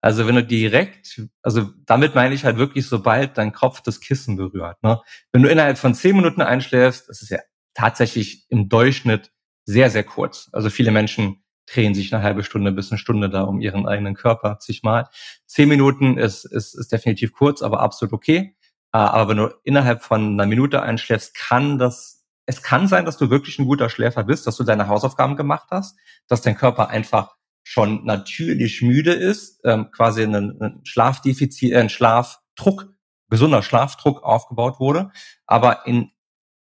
Also 0.00 0.26
wenn 0.26 0.34
du 0.34 0.44
direkt, 0.44 1.20
also 1.42 1.70
damit 1.84 2.14
meine 2.14 2.34
ich 2.34 2.44
halt 2.44 2.56
wirklich, 2.56 2.86
sobald 2.86 3.36
dein 3.36 3.52
Kopf 3.52 3.82
das 3.82 4.00
Kissen 4.00 4.36
berührt. 4.36 4.82
Ne? 4.82 5.00
Wenn 5.32 5.42
du 5.42 5.50
innerhalb 5.50 5.78
von 5.78 5.94
zehn 5.94 6.16
Minuten 6.16 6.40
einschläfst, 6.40 7.08
das 7.08 7.22
ist 7.22 7.30
ja 7.30 7.38
tatsächlich 7.74 8.46
im 8.48 8.68
Durchschnitt 8.68 9.32
sehr, 9.64 9.90
sehr 9.90 10.04
kurz. 10.04 10.48
Also 10.52 10.70
viele 10.70 10.90
Menschen 10.90 11.42
drehen 11.66 11.94
sich 11.94 12.12
eine 12.12 12.22
halbe 12.22 12.42
Stunde 12.42 12.72
bis 12.72 12.90
eine 12.90 12.98
Stunde 12.98 13.30
da 13.30 13.42
um 13.42 13.60
ihren 13.60 13.86
eigenen 13.86 14.14
Körper 14.14 14.58
zigmal. 14.58 15.08
Zehn 15.46 15.68
Minuten 15.68 16.18
ist, 16.18 16.44
ist, 16.44 16.74
ist 16.74 16.90
definitiv 16.92 17.32
kurz, 17.32 17.62
aber 17.62 17.80
absolut 17.80 18.12
okay. 18.12 18.56
Äh, 18.92 18.98
aber 18.98 19.30
wenn 19.30 19.36
du 19.36 19.50
innerhalb 19.64 20.02
von 20.02 20.32
einer 20.32 20.46
Minute 20.46 20.82
einschläfst, 20.82 21.34
kann 21.34 21.78
das, 21.78 22.24
es 22.46 22.62
kann 22.62 22.88
sein, 22.88 23.04
dass 23.04 23.18
du 23.18 23.30
wirklich 23.30 23.58
ein 23.58 23.66
guter 23.66 23.88
Schläfer 23.88 24.24
bist, 24.24 24.46
dass 24.46 24.56
du 24.56 24.64
deine 24.64 24.88
Hausaufgaben 24.88 25.36
gemacht 25.36 25.68
hast, 25.70 25.96
dass 26.26 26.42
dein 26.42 26.56
Körper 26.56 26.88
einfach 26.88 27.36
schon 27.62 28.04
natürlich 28.04 28.82
müde 28.82 29.12
ist, 29.12 29.60
ähm, 29.64 29.90
quasi 29.90 30.22
ein, 30.22 30.34
ein 30.34 30.80
Schlafdefizit, 30.84 31.72
äh, 31.72 31.78
ein 31.78 31.88
Schlafdruck, 31.88 32.88
gesunder 33.28 33.62
Schlafdruck 33.62 34.22
aufgebaut 34.22 34.80
wurde. 34.80 35.10
Aber 35.46 35.86
in 35.86 36.10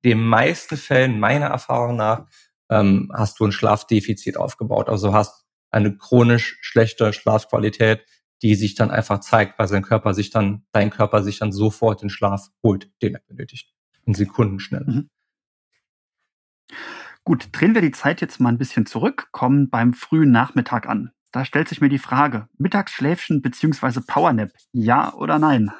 den 0.04 0.22
meisten 0.22 0.76
Fällen, 0.76 1.20
meiner 1.20 1.46
Erfahrung 1.46 1.96
nach, 1.96 2.26
ähm, 2.70 3.10
hast 3.14 3.40
du 3.40 3.46
ein 3.46 3.52
Schlafdefizit 3.52 4.36
aufgebaut. 4.36 4.88
Also 4.88 5.12
hast 5.12 5.46
eine 5.70 5.96
chronisch 5.96 6.58
schlechte 6.60 7.12
Schlafqualität, 7.12 8.04
die 8.42 8.54
sich 8.54 8.74
dann 8.74 8.90
einfach 8.90 9.20
zeigt, 9.20 9.58
weil 9.58 9.68
sein 9.68 9.82
Körper 9.82 10.14
sich 10.14 10.30
dann, 10.30 10.64
dein 10.72 10.90
Körper 10.90 11.22
sich 11.22 11.38
dann 11.38 11.52
sofort 11.52 12.02
den 12.02 12.10
Schlaf 12.10 12.48
holt, 12.62 12.90
den 13.02 13.14
er 13.14 13.20
benötigt. 13.26 13.72
In 14.06 14.14
Sekunden 14.14 14.60
schnell. 14.60 14.84
Mhm. 14.84 15.10
Gut, 17.30 17.50
drehen 17.52 17.76
wir 17.76 17.80
die 17.80 17.92
Zeit 17.92 18.20
jetzt 18.20 18.40
mal 18.40 18.48
ein 18.48 18.58
bisschen 18.58 18.86
zurück, 18.86 19.28
kommen 19.30 19.70
beim 19.70 19.94
frühen 19.94 20.32
Nachmittag 20.32 20.88
an. 20.88 21.12
Da 21.30 21.44
stellt 21.44 21.68
sich 21.68 21.80
mir 21.80 21.88
die 21.88 22.00
Frage, 22.00 22.48
Mittagsschläfchen 22.58 23.40
bzw. 23.40 24.00
Powernap, 24.04 24.50
ja 24.72 25.14
oder 25.14 25.38
nein? 25.38 25.70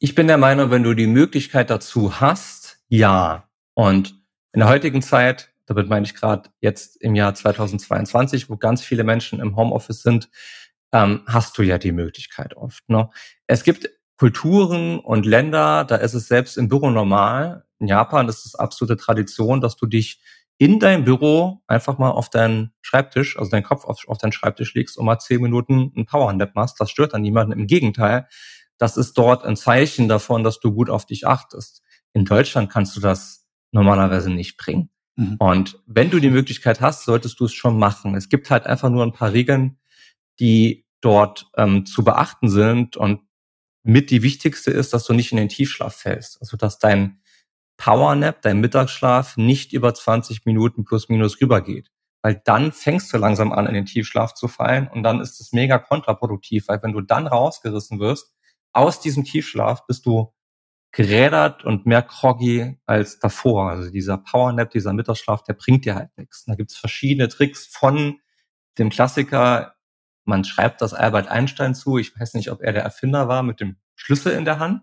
Ich 0.00 0.16
bin 0.16 0.26
der 0.26 0.36
Meinung, 0.36 0.72
wenn 0.72 0.82
du 0.82 0.94
die 0.94 1.06
Möglichkeit 1.06 1.70
dazu 1.70 2.20
hast, 2.20 2.80
ja. 2.88 3.48
Und 3.74 4.24
in 4.52 4.58
der 4.58 4.68
heutigen 4.68 5.02
Zeit, 5.02 5.54
damit 5.66 5.88
meine 5.88 6.04
ich 6.04 6.16
gerade 6.16 6.50
jetzt 6.60 7.00
im 7.00 7.14
Jahr 7.14 7.36
2022, 7.36 8.50
wo 8.50 8.56
ganz 8.56 8.82
viele 8.82 9.04
Menschen 9.04 9.38
im 9.38 9.54
Homeoffice 9.54 10.02
sind, 10.02 10.30
ähm, 10.92 11.22
hast 11.26 11.56
du 11.58 11.62
ja 11.62 11.78
die 11.78 11.92
Möglichkeit 11.92 12.56
oft. 12.56 12.82
Ne? 12.88 13.08
Es 13.46 13.62
gibt 13.62 13.88
Kulturen 14.16 15.00
und 15.00 15.26
Länder, 15.26 15.84
da 15.84 15.96
ist 15.96 16.14
es 16.14 16.28
selbst 16.28 16.56
im 16.56 16.68
Büro 16.68 16.90
normal, 16.90 17.64
in 17.78 17.88
Japan 17.88 18.28
ist 18.28 18.46
es 18.46 18.54
absolute 18.54 18.96
Tradition, 18.96 19.60
dass 19.60 19.76
du 19.76 19.86
dich 19.86 20.20
in 20.58 20.78
deinem 20.78 21.04
Büro 21.04 21.62
einfach 21.66 21.98
mal 21.98 22.10
auf 22.10 22.30
deinen 22.30 22.72
Schreibtisch, 22.80 23.38
also 23.38 23.50
deinen 23.50 23.64
Kopf 23.64 23.84
auf, 23.84 24.06
auf 24.06 24.18
deinen 24.18 24.32
Schreibtisch 24.32 24.74
legst 24.74 24.96
und 24.96 25.04
mal 25.04 25.18
zehn 25.18 25.40
Minuten 25.40 25.92
einen 25.94 26.06
Powernap 26.06 26.54
machst. 26.54 26.80
Das 26.80 26.90
stört 26.90 27.12
dann 27.12 27.22
niemanden. 27.22 27.52
Im 27.52 27.66
Gegenteil, 27.66 28.28
das 28.78 28.96
ist 28.96 29.14
dort 29.18 29.44
ein 29.44 29.56
Zeichen 29.56 30.08
davon, 30.08 30.44
dass 30.44 30.60
du 30.60 30.72
gut 30.72 30.90
auf 30.90 31.06
dich 31.06 31.26
achtest. 31.26 31.82
In 32.12 32.24
Deutschland 32.24 32.70
kannst 32.70 32.96
du 32.96 33.00
das 33.00 33.46
normalerweise 33.72 34.30
nicht 34.30 34.56
bringen. 34.56 34.90
Mhm. 35.16 35.36
Und 35.38 35.80
wenn 35.86 36.10
du 36.10 36.20
die 36.20 36.30
Möglichkeit 36.30 36.80
hast, 36.80 37.04
solltest 37.04 37.40
du 37.40 37.46
es 37.46 37.52
schon 37.52 37.78
machen. 37.78 38.14
Es 38.14 38.28
gibt 38.28 38.50
halt 38.50 38.66
einfach 38.66 38.90
nur 38.90 39.02
ein 39.02 39.12
paar 39.12 39.32
Regeln, 39.32 39.78
die 40.38 40.86
dort 41.00 41.50
ähm, 41.56 41.84
zu 41.84 42.04
beachten 42.04 42.48
sind. 42.48 42.96
Und 42.96 43.20
mit 43.84 44.10
die 44.10 44.22
wichtigste 44.22 44.70
ist, 44.70 44.92
dass 44.92 45.04
du 45.04 45.12
nicht 45.12 45.30
in 45.30 45.38
den 45.38 45.48
Tiefschlaf 45.48 45.94
fällst. 45.94 46.40
Also 46.40 46.56
dass 46.56 46.78
dein 46.78 47.20
Powernap, 47.76 48.42
dein 48.42 48.60
Mittagsschlaf, 48.60 49.36
nicht 49.36 49.72
über 49.72 49.94
20 49.94 50.46
Minuten 50.46 50.84
plus 50.84 51.08
minus 51.08 51.40
rübergeht. 51.40 51.90
Weil 52.22 52.40
dann 52.44 52.72
fängst 52.72 53.12
du 53.12 53.18
langsam 53.18 53.52
an, 53.52 53.66
in 53.66 53.74
den 53.74 53.84
Tiefschlaf 53.84 54.32
zu 54.34 54.48
fallen 54.48 54.88
und 54.88 55.02
dann 55.02 55.20
ist 55.20 55.40
es 55.40 55.52
mega 55.52 55.78
kontraproduktiv, 55.78 56.68
weil 56.68 56.82
wenn 56.82 56.92
du 56.92 57.02
dann 57.02 57.26
rausgerissen 57.26 58.00
wirst 58.00 58.32
aus 58.72 59.00
diesem 59.00 59.24
Tiefschlaf, 59.24 59.86
bist 59.86 60.06
du 60.06 60.32
gerädert 60.90 61.64
und 61.64 61.86
mehr 61.86 62.02
groggy 62.02 62.78
als 62.86 63.18
davor. 63.18 63.70
Also 63.70 63.90
dieser 63.90 64.16
Powernap, 64.16 64.70
dieser 64.70 64.92
Mittagsschlaf, 64.92 65.42
der 65.42 65.54
bringt 65.54 65.84
dir 65.84 65.96
halt 65.96 66.16
nichts. 66.16 66.44
Da 66.44 66.54
gibt's 66.54 66.76
verschiedene 66.76 67.28
Tricks 67.28 67.66
von 67.66 68.20
dem 68.78 68.90
Klassiker, 68.90 69.73
man 70.24 70.44
schreibt 70.44 70.80
das 70.80 70.94
Albert 70.94 71.28
Einstein 71.28 71.74
zu, 71.74 71.98
ich 71.98 72.18
weiß 72.18 72.34
nicht, 72.34 72.50
ob 72.50 72.62
er 72.62 72.72
der 72.72 72.82
Erfinder 72.82 73.28
war, 73.28 73.42
mit 73.42 73.60
dem 73.60 73.76
Schlüssel 73.94 74.32
in 74.32 74.44
der 74.44 74.58
Hand, 74.58 74.82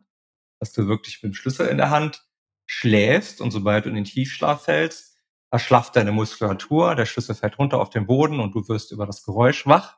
dass 0.60 0.72
du 0.72 0.88
wirklich 0.88 1.22
mit 1.22 1.34
dem 1.34 1.36
Schlüssel 1.36 1.68
in 1.68 1.78
der 1.78 1.90
Hand 1.90 2.26
schläfst 2.66 3.42
und 3.42 3.52
sobald 3.52 3.86
du 3.86 3.90
in 3.90 3.96
den 3.96 4.06
Tiefschlaf 4.06 4.64
fällst, 4.66 5.18
erschlafft 5.52 5.96
deine 5.96 6.12
Muskulatur, 6.12 6.96
der 6.96 7.06
Schlüssel 7.06 7.36
fällt 7.36 7.60
runter 7.60 7.80
auf 7.80 7.90
den 7.90 8.08
Boden 8.08 8.40
und 8.40 8.56
du 8.56 8.68
wirst 8.70 8.92
über 8.92 9.06
das 9.06 9.24
Geräusch 9.24 9.68
wach. 9.68 9.98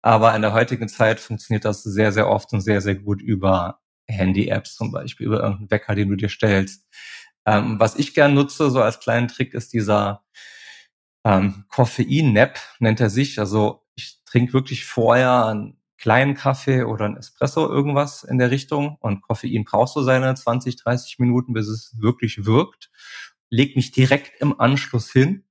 Aber 0.00 0.34
in 0.34 0.42
der 0.42 0.52
heutigen 0.52 0.88
Zeit 0.88 1.20
funktioniert 1.20 1.64
das 1.64 1.82
sehr, 1.82 2.12
sehr 2.12 2.28
oft 2.28 2.52
und 2.52 2.60
sehr, 2.60 2.80
sehr 2.80 2.94
gut 2.94 3.20
über 3.20 3.80
Handy-Apps 4.06 4.76
zum 4.76 4.92
Beispiel, 4.92 5.26
über 5.26 5.40
irgendeinen 5.40 5.70
Wecker, 5.70 5.94
den 5.94 6.08
du 6.08 6.16
dir 6.16 6.28
stellst. 6.30 6.86
Ähm, 7.44 7.78
was 7.78 7.96
ich 7.96 8.14
gern 8.14 8.34
nutze, 8.34 8.70
so 8.70 8.80
als 8.80 9.00
kleinen 9.00 9.28
Trick, 9.28 9.54
ist 9.54 9.72
dieser 9.72 10.24
ähm, 11.24 11.64
Koffein-Nap, 11.68 12.58
nennt 12.78 13.00
er 13.00 13.10
sich. 13.10 13.38
Also 13.38 13.84
ich 14.28 14.32
trinke 14.32 14.52
wirklich 14.52 14.84
vorher 14.84 15.46
einen 15.46 15.78
kleinen 15.96 16.34
Kaffee 16.34 16.84
oder 16.84 17.06
ein 17.06 17.16
Espresso, 17.16 17.66
irgendwas 17.66 18.24
in 18.24 18.36
der 18.36 18.50
Richtung. 18.50 18.98
Und 19.00 19.22
Koffein 19.22 19.64
brauchst 19.64 19.96
du 19.96 20.02
seine 20.02 20.34
20, 20.34 20.76
30 20.76 21.18
Minuten, 21.18 21.54
bis 21.54 21.66
es 21.66 21.96
wirklich 21.98 22.44
wirkt. 22.44 22.90
Leg 23.48 23.74
mich 23.74 23.90
direkt 23.90 24.38
im 24.42 24.60
Anschluss 24.60 25.10
hin, 25.10 25.44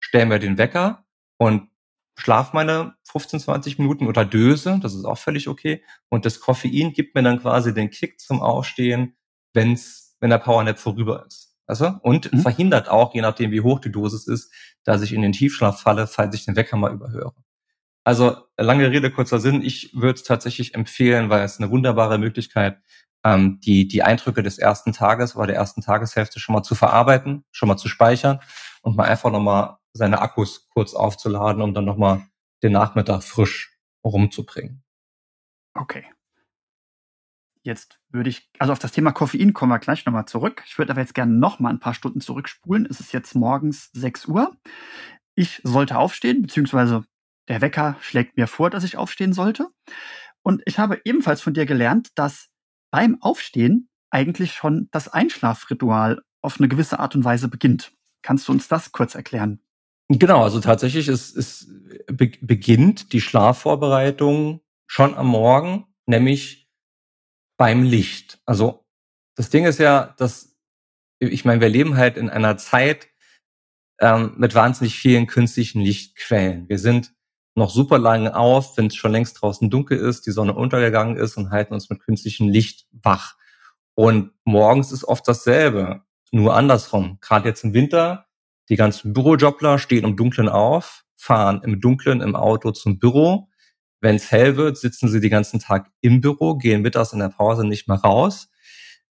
stell 0.00 0.24
mir 0.24 0.38
den 0.38 0.56
Wecker 0.56 1.04
und 1.36 1.68
schlaf 2.16 2.54
meine 2.54 2.94
15, 3.04 3.40
20 3.40 3.78
Minuten 3.78 4.06
oder 4.06 4.24
döse, 4.24 4.80
das 4.82 4.94
ist 4.94 5.04
auch 5.04 5.18
völlig 5.18 5.46
okay. 5.46 5.84
Und 6.08 6.24
das 6.24 6.40
Koffein 6.40 6.94
gibt 6.94 7.14
mir 7.14 7.22
dann 7.22 7.38
quasi 7.38 7.74
den 7.74 7.90
Kick 7.90 8.18
zum 8.18 8.40
Aufstehen, 8.40 9.14
wenn's, 9.52 10.16
wenn 10.20 10.30
der 10.30 10.38
Powernap 10.38 10.78
vorüber 10.78 11.26
ist. 11.26 11.54
Also, 11.66 11.92
und 12.00 12.32
mhm. 12.32 12.38
verhindert 12.38 12.88
auch, 12.88 13.14
je 13.14 13.20
nachdem 13.20 13.50
wie 13.50 13.60
hoch 13.60 13.78
die 13.78 13.92
Dosis 13.92 14.26
ist, 14.26 14.50
dass 14.84 15.02
ich 15.02 15.12
in 15.12 15.20
den 15.20 15.32
Tiefschlaf 15.32 15.82
falle, 15.82 16.06
falls 16.06 16.34
ich 16.34 16.46
den 16.46 16.56
Wecker 16.56 16.78
mal 16.78 16.92
überhöre. 16.92 17.34
Also 18.04 18.36
lange 18.56 18.90
Rede, 18.90 19.10
kurzer 19.10 19.38
Sinn. 19.38 19.62
Ich 19.62 19.94
würde 19.94 20.14
es 20.14 20.24
tatsächlich 20.24 20.74
empfehlen, 20.74 21.30
weil 21.30 21.44
es 21.44 21.58
eine 21.58 21.70
wunderbare 21.70 22.18
Möglichkeit, 22.18 22.80
ähm, 23.24 23.60
die, 23.60 23.86
die 23.86 24.02
Eindrücke 24.02 24.42
des 24.42 24.58
ersten 24.58 24.92
Tages 24.92 25.36
oder 25.36 25.46
der 25.48 25.56
ersten 25.56 25.82
Tageshälfte 25.82 26.40
schon 26.40 26.54
mal 26.54 26.62
zu 26.62 26.74
verarbeiten, 26.74 27.44
schon 27.52 27.68
mal 27.68 27.76
zu 27.76 27.88
speichern 27.88 28.40
und 28.82 28.96
mal 28.96 29.04
einfach 29.04 29.30
nochmal 29.30 29.76
seine 29.92 30.20
Akkus 30.20 30.68
kurz 30.70 30.94
aufzuladen, 30.94 31.62
um 31.62 31.74
dann 31.74 31.84
nochmal 31.84 32.26
den 32.62 32.72
Nachmittag 32.72 33.22
frisch 33.22 33.78
rumzubringen. 34.04 34.82
Okay. 35.74 36.04
Jetzt 37.64 38.00
würde 38.08 38.28
ich, 38.28 38.50
also 38.58 38.72
auf 38.72 38.80
das 38.80 38.90
Thema 38.90 39.12
Koffein 39.12 39.52
kommen 39.52 39.70
wir 39.70 39.78
gleich 39.78 40.04
nochmal 40.04 40.26
zurück. 40.26 40.64
Ich 40.66 40.78
würde 40.78 40.90
aber 40.90 41.00
jetzt 41.00 41.14
gerne 41.14 41.32
nochmal 41.32 41.72
ein 41.72 41.78
paar 41.78 41.94
Stunden 41.94 42.20
zurückspulen. 42.20 42.86
Es 42.86 42.98
ist 42.98 43.12
jetzt 43.12 43.36
morgens 43.36 43.90
6 43.92 44.26
Uhr. 44.26 44.56
Ich 45.36 45.60
sollte 45.62 45.96
aufstehen, 45.96 46.42
beziehungsweise 46.42 47.04
der 47.48 47.60
Wecker 47.60 47.96
schlägt 48.00 48.36
mir 48.36 48.46
vor, 48.46 48.70
dass 48.70 48.84
ich 48.84 48.96
aufstehen 48.96 49.32
sollte. 49.32 49.68
Und 50.42 50.62
ich 50.66 50.78
habe 50.78 51.00
ebenfalls 51.04 51.40
von 51.40 51.54
dir 51.54 51.66
gelernt, 51.66 52.10
dass 52.16 52.48
beim 52.90 53.20
Aufstehen 53.20 53.88
eigentlich 54.10 54.52
schon 54.52 54.88
das 54.90 55.08
Einschlafritual 55.08 56.22
auf 56.42 56.58
eine 56.58 56.68
gewisse 56.68 56.98
Art 56.98 57.14
und 57.14 57.24
Weise 57.24 57.48
beginnt. 57.48 57.92
Kannst 58.22 58.48
du 58.48 58.52
uns 58.52 58.68
das 58.68 58.92
kurz 58.92 59.14
erklären? 59.14 59.60
Genau, 60.08 60.42
also 60.42 60.60
tatsächlich 60.60 61.08
ist, 61.08 61.36
ist 61.36 61.68
be 62.06 62.32
beginnt 62.40 63.12
die 63.12 63.20
Schlafvorbereitung 63.20 64.60
schon 64.86 65.14
am 65.14 65.28
Morgen, 65.28 65.86
nämlich 66.06 66.68
beim 67.56 67.82
Licht. 67.82 68.40
Also 68.44 68.84
das 69.36 69.48
Ding 69.48 69.64
ist 69.64 69.78
ja, 69.78 70.14
dass 70.18 70.58
ich 71.18 71.44
meine, 71.44 71.60
wir 71.60 71.68
leben 71.68 71.96
halt 71.96 72.16
in 72.16 72.28
einer 72.28 72.56
Zeit 72.56 73.08
ähm, 74.00 74.34
mit 74.36 74.54
wahnsinnig 74.54 74.98
vielen 74.98 75.26
künstlichen 75.26 75.80
Lichtquellen. 75.80 76.68
Wir 76.68 76.78
sind 76.78 77.14
noch 77.54 77.70
super 77.70 77.98
lange 77.98 78.34
auf, 78.34 78.76
wenn 78.76 78.86
es 78.86 78.94
schon 78.94 79.12
längst 79.12 79.40
draußen 79.40 79.68
dunkel 79.70 79.98
ist, 79.98 80.26
die 80.26 80.30
Sonne 80.30 80.54
untergegangen 80.54 81.16
ist 81.16 81.36
und 81.36 81.50
halten 81.50 81.74
uns 81.74 81.90
mit 81.90 82.00
künstlichem 82.00 82.48
Licht 82.48 82.86
wach. 82.92 83.34
Und 83.94 84.32
morgens 84.44 84.90
ist 84.90 85.04
oft 85.04 85.26
dasselbe, 85.28 86.02
nur 86.30 86.54
andersrum. 86.56 87.18
Gerade 87.20 87.48
jetzt 87.48 87.62
im 87.64 87.74
Winter, 87.74 88.26
die 88.68 88.76
ganzen 88.76 89.12
Bürojobler 89.12 89.78
stehen 89.78 90.04
im 90.04 90.16
Dunkeln 90.16 90.48
auf, 90.48 91.04
fahren 91.16 91.60
im 91.62 91.80
Dunkeln 91.80 92.20
im 92.20 92.34
Auto 92.34 92.70
zum 92.70 92.98
Büro. 92.98 93.48
Wenn 94.00 94.16
es 94.16 94.30
hell 94.30 94.56
wird, 94.56 94.78
sitzen 94.78 95.08
sie 95.08 95.20
den 95.20 95.30
ganzen 95.30 95.60
Tag 95.60 95.90
im 96.00 96.20
Büro, 96.20 96.56
gehen 96.56 96.82
mittags 96.82 97.12
in 97.12 97.18
der 97.18 97.28
Pause 97.28 97.66
nicht 97.66 97.86
mehr 97.86 97.98
raus. 97.98 98.48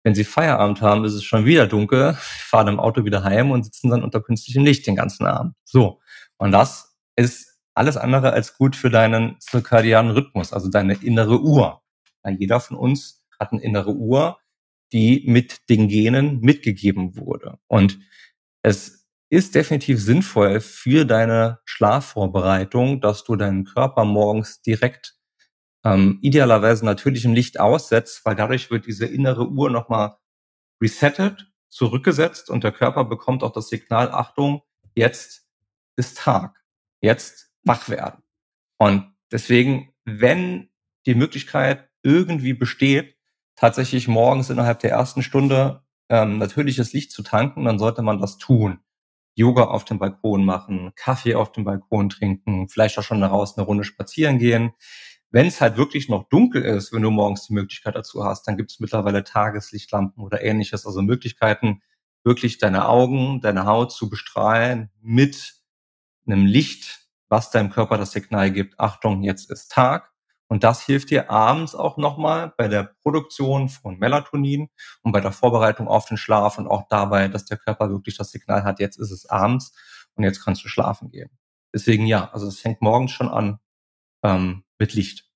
Wenn 0.03 0.15
sie 0.15 0.25
Feierabend 0.25 0.83
haben, 0.83 1.05
ist 1.05 1.15
es 1.15 1.25
schon 1.25 1.47
wieder 1.47 1.67
dunkel, 1.67 2.15
fahren 2.21 2.69
im 2.69 2.81
Auto 2.81 3.07
wieder 3.07 3.25
heim 3.25 3.53
und 3.53 3.65
sitzen 3.65 3.89
dann 3.89 4.03
unter 4.03 4.21
künstlichem 4.21 4.65
Licht 4.65 4.87
den 4.87 4.97
ganzen 4.97 5.25
Abend. 5.25 5.55
So. 5.65 6.01
Und 6.37 6.53
das 6.53 6.95
ist 7.17 7.54
alles 7.75 7.97
andere 7.97 8.33
als 8.33 8.57
gut 8.57 8.77
für 8.77 8.91
deinen 8.91 9.39
zirkadianen 9.41 10.13
Rhythmus, 10.13 10.53
also 10.53 10.71
deine 10.71 10.95
innere 10.95 11.41
Uhr. 11.41 11.83
Weil 12.23 12.37
jeder 12.37 12.61
von 12.61 12.77
uns 12.77 13.25
hat 13.39 13.53
eine 13.53 13.63
innere 13.63 13.95
Uhr, 13.95 14.39
die 14.93 15.25
mit 15.27 15.69
den 15.69 15.89
Genen 15.89 16.41
mitgegeben 16.41 17.17
wurde. 17.17 17.59
Und 17.67 17.99
es 18.63 19.07
ist 19.29 19.55
definitiv 19.55 20.01
sinnvoll 20.01 20.61
für 20.61 21.05
deine 21.05 21.59
Schlafvorbereitung, 21.65 23.01
dass 23.01 23.25
du 23.25 23.35
deinen 23.35 23.65
Körper 23.65 24.05
morgens 24.05 24.63
direkt 24.63 25.17
ähm, 25.85 26.19
idealerweise 26.23 26.85
natürlichem 26.85 27.35
Licht 27.35 27.59
aussetzt, 27.59 28.25
weil 28.25 28.37
dadurch 28.37 28.71
wird 28.71 28.87
diese 28.87 29.07
innere 29.07 29.49
Uhr 29.49 29.71
nochmal 29.71 30.17
resettet, 30.81 31.51
zurückgesetzt 31.69 32.51
und 32.51 32.63
der 32.63 32.73
Körper 32.73 33.05
bekommt 33.05 33.43
auch 33.43 33.53
das 33.53 33.69
Signal, 33.69 34.11
Achtung, 34.13 34.63
jetzt 34.95 35.49
ist 35.97 36.19
Tag. 36.19 36.63
Jetzt 37.01 37.54
wach 37.65 37.89
werden. 37.89 38.23
Und 38.79 39.13
deswegen, 39.33 39.91
wenn 40.05 40.69
die 41.07 41.15
Möglichkeit 41.15 41.89
irgendwie 42.03 42.55
besteht, 42.55 43.17
tatsächlich 43.57 44.09
morgens 44.09 44.51
innerhalb 44.51 44.81
der 44.81 44.91
ersten 44.91 45.23
Stunde 45.23 45.83
ähm, 46.09 46.39
natürliches 46.39 46.93
Licht 46.93 47.13
zu 47.13 47.23
tanken, 47.23 47.65
dann 47.65 47.79
sollte 47.79 48.03
man 48.03 48.21
das 48.21 48.39
tun. 48.39 48.81
Yoga 49.37 49.65
auf 49.65 49.85
dem 49.85 49.99
Balkon 49.99 50.45
machen, 50.45 50.93
Kaffee 50.95 51.35
auf 51.35 51.53
dem 51.53 51.65
Balkon 51.65 52.09
trinken, 52.09 52.69
vielleicht 52.69 52.99
auch 52.99 53.03
schon 53.03 53.23
raus 53.23 53.57
eine 53.57 53.67
Runde 53.67 53.85
spazieren 53.85 54.39
gehen. 54.39 54.73
Wenn 55.31 55.47
es 55.47 55.61
halt 55.61 55.77
wirklich 55.77 56.09
noch 56.09 56.29
dunkel 56.29 56.63
ist, 56.63 56.93
wenn 56.93 57.03
du 57.03 57.11
morgens 57.11 57.47
die 57.47 57.55
Möglichkeit 57.55 57.97
dazu 57.97 58.25
hast, 58.25 58.47
dann 58.47 58.57
gibt 58.57 58.71
es 58.71 58.79
mittlerweile 58.79 59.25
Tageslichtlampen 59.25 60.23
oder 60.23 60.43
ähnliches, 60.43 60.87
also 60.87 61.03
Möglichkeiten, 61.03 61.83
wirklich 62.23 62.59
deine 62.59 62.89
Augen, 62.89 63.41
deine 63.41 63.67
Haut 63.67 63.93
zu 63.93 64.09
bestrahlen 64.09 64.91
mit 65.01 65.55
einem 66.27 66.47
Licht, 66.47 67.04
was 67.29 67.51
deinem 67.51 67.71
Körper 67.71 67.99
das 67.99 68.13
Signal 68.13 68.51
gibt, 68.51 68.79
Achtung, 68.79 69.23
jetzt 69.23 69.51
ist 69.51 69.73
Tag. 69.73 70.13
Und 70.47 70.63
das 70.63 70.83
hilft 70.83 71.11
dir 71.11 71.31
abends 71.31 71.75
auch 71.75 71.97
nochmal 71.97 72.53
bei 72.57 72.69
der 72.69 72.95
Produktion 73.03 73.69
von 73.69 73.99
Melatonin 73.99 74.69
und 75.03 75.13
bei 75.13 75.21
der 75.21 75.33
Vorbereitung 75.33 75.89
auf 75.89 76.07
den 76.07 76.19
Schlaf 76.19 76.59
und 76.59 76.69
auch 76.69 76.87
dabei, 76.89 77.29
dass 77.29 77.47
der 77.47 77.57
Körper 77.57 77.91
wirklich 77.91 78.17
das 78.19 78.31
Signal 78.31 78.63
hat, 78.63 78.79
jetzt 78.79 78.99
ist 78.99 79.11
es 79.11 79.27
abends 79.27 79.73
und 80.15 80.25
jetzt 80.25 80.45
kannst 80.45 80.63
du 80.63 80.69
schlafen 80.69 81.11
gehen. 81.11 81.31
Deswegen 81.73 82.07
ja, 82.07 82.31
also 82.33 82.47
es 82.47 82.61
fängt 82.61 82.83
morgens 82.83 83.11
schon 83.11 83.29
an 83.29 83.59
ähm, 84.23 84.65
mit 84.79 84.95
Licht. 84.95 85.29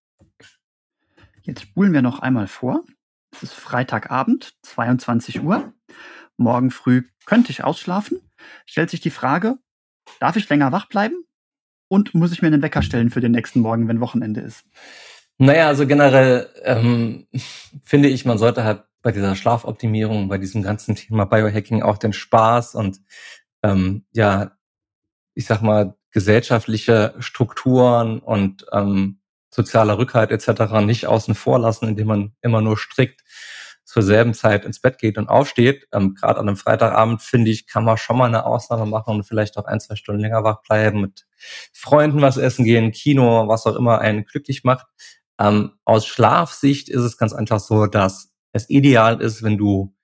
Jetzt 1.43 1.63
spulen 1.63 1.93
wir 1.93 2.03
noch 2.03 2.21
einmal 2.21 2.47
vor. 2.47 2.85
Es 3.33 3.43
ist 3.43 3.55
Freitagabend, 3.55 4.55
22 4.63 5.43
Uhr. 5.43 5.73
Morgen 6.37 6.71
früh 6.71 7.09
könnte 7.25 7.51
ich 7.51 7.65
ausschlafen. 7.65 8.21
Stellt 8.67 8.91
sich 8.91 9.01
die 9.01 9.11
Frage, 9.11 9.59
darf 10.21 10.37
ich 10.37 10.49
länger 10.49 10.71
wach 10.73 10.89
bleiben? 10.89 11.25
Und 11.89 12.15
muss 12.15 12.33
ich 12.33 12.43
mir 12.43 12.49
einen 12.49 12.63
Wecker 12.63 12.83
stellen 12.83 13.11
für 13.11 13.21
den 13.21 13.33
nächsten 13.33 13.61
Morgen, 13.61 13.89
wenn 13.89 14.01
Wochenende 14.01 14.41
ist? 14.41 14.65
Naja, 15.39 15.69
also 15.69 15.87
generell 15.87 16.49
ähm, 16.65 17.27
finde 17.85 18.09
ich, 18.09 18.25
man 18.25 18.39
sollte 18.39 18.65
halt 18.65 18.85
bei 19.03 19.13
dieser 19.13 19.37
Schlafoptimierung, 19.37 20.29
bei 20.29 20.39
diesem 20.39 20.63
ganzen 20.63 20.95
Thema 20.95 21.25
Biohacking 21.25 21.83
auch 21.83 21.99
den 21.99 22.13
Spaß 22.13 22.75
und 22.75 23.01
ähm, 23.63 24.05
ja, 24.13 24.53
ich 25.35 25.47
sag 25.47 25.63
mal, 25.63 25.95
gesellschaftliche 26.11 27.15
Strukturen 27.19 28.19
und 28.19 28.67
ähm, 28.73 29.21
sozialer 29.51 29.99
Rückhalt 29.99 30.31
etc. 30.31 30.81
nicht 30.85 31.07
außen 31.07 31.35
vor 31.35 31.59
lassen, 31.59 31.89
indem 31.89 32.09
man 32.09 32.33
immer 32.43 32.61
nur 32.61 32.77
strikt 32.77 33.23
zur 33.89 34.03
selben 34.03 34.35
Zeit 34.35 34.67
ins 34.67 34.81
Bett 34.81 34.99
geht 34.99 35.17
und 35.17 35.31
aufsteht. 35.31 35.89
Ähm, 35.93 36.15
Gerade 36.15 36.39
an 36.39 36.47
einem 36.47 36.59
Freitagabend, 36.59 37.23
finde 37.23 37.51
ich, 37.51 37.67
kann 37.67 37.85
man 37.85 37.97
schon 37.97 38.19
mal 38.19 38.27
eine 38.27 38.45
Ausnahme 38.45 38.85
machen 38.85 39.15
und 39.15 39.23
vielleicht 39.25 39.57
auch 39.57 39.65
ein, 39.65 39.81
zwei 39.81 39.97
Stunden 39.97 40.21
länger 40.21 40.45
wach 40.45 40.61
bleiben, 40.61 41.01
mit 41.01 41.27
Freunden 41.73 42.21
was 42.21 42.37
essen 42.37 42.67
gehen, 42.67 42.93
Kino, 42.93 43.49
was 43.49 43.67
auch 43.67 43.77
immer 43.77 44.01
einen 44.01 44.27
glücklich 44.27 44.63
macht. 44.63 44.87
Ähm, 45.41 45.73
aus 45.87 46.07
Schlafsicht 46.07 46.91
ist 46.91 47.01
es 47.01 47.17
ganz 47.17 47.33
einfach 47.33 47.61
so, 47.61 47.87
dass 47.87 48.31
es 48.53 48.69
ideal 48.69 49.23
ist, 49.23 49.43
wenn 49.43 49.57
du 49.57 49.95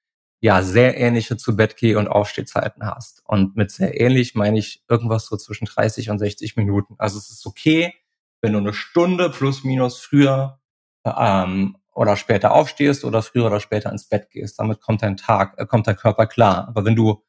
ja 0.41 0.63
sehr 0.63 0.97
ähnliche 0.97 1.37
zu 1.37 1.55
Bett 1.55 1.77
geh 1.77 1.97
und 1.97 2.09
Aufstehzeiten 2.09 2.87
hast. 2.87 3.21
Und 3.27 3.55
mit 3.55 3.71
sehr 3.71 4.01
ähnlich 4.01 4.35
meine 4.35 4.59
ich 4.59 4.83
irgendwas 4.89 5.27
so 5.27 5.37
zwischen 5.37 5.67
30 5.67 6.09
und 6.09 6.19
60 6.19 6.57
Minuten. 6.57 6.95
Also 6.97 7.19
es 7.19 7.29
ist 7.29 7.45
okay, 7.45 7.93
wenn 8.41 8.55
du 8.55 8.61
eine 8.61 8.73
Stunde 8.73 9.29
plus 9.29 9.63
minus 9.63 9.99
früher 9.99 10.59
ähm, 11.05 11.77
oder 11.95 12.17
später 12.17 12.53
aufstehst 12.53 13.05
oder 13.05 13.23
früher 13.23 13.47
oder 13.47 13.61
später 13.61 13.91
ins 13.91 14.09
Bett 14.09 14.31
gehst. 14.31 14.59
Damit 14.59 14.81
kommt 14.81 15.03
dein 15.03 15.17
Tag, 15.17 15.55
äh, 15.59 15.67
kommt 15.67 15.87
dein 15.87 15.97
Körper 15.97 16.27
klar. 16.27 16.69
Aber 16.69 16.85
wenn 16.85 16.97
du 16.97 17.23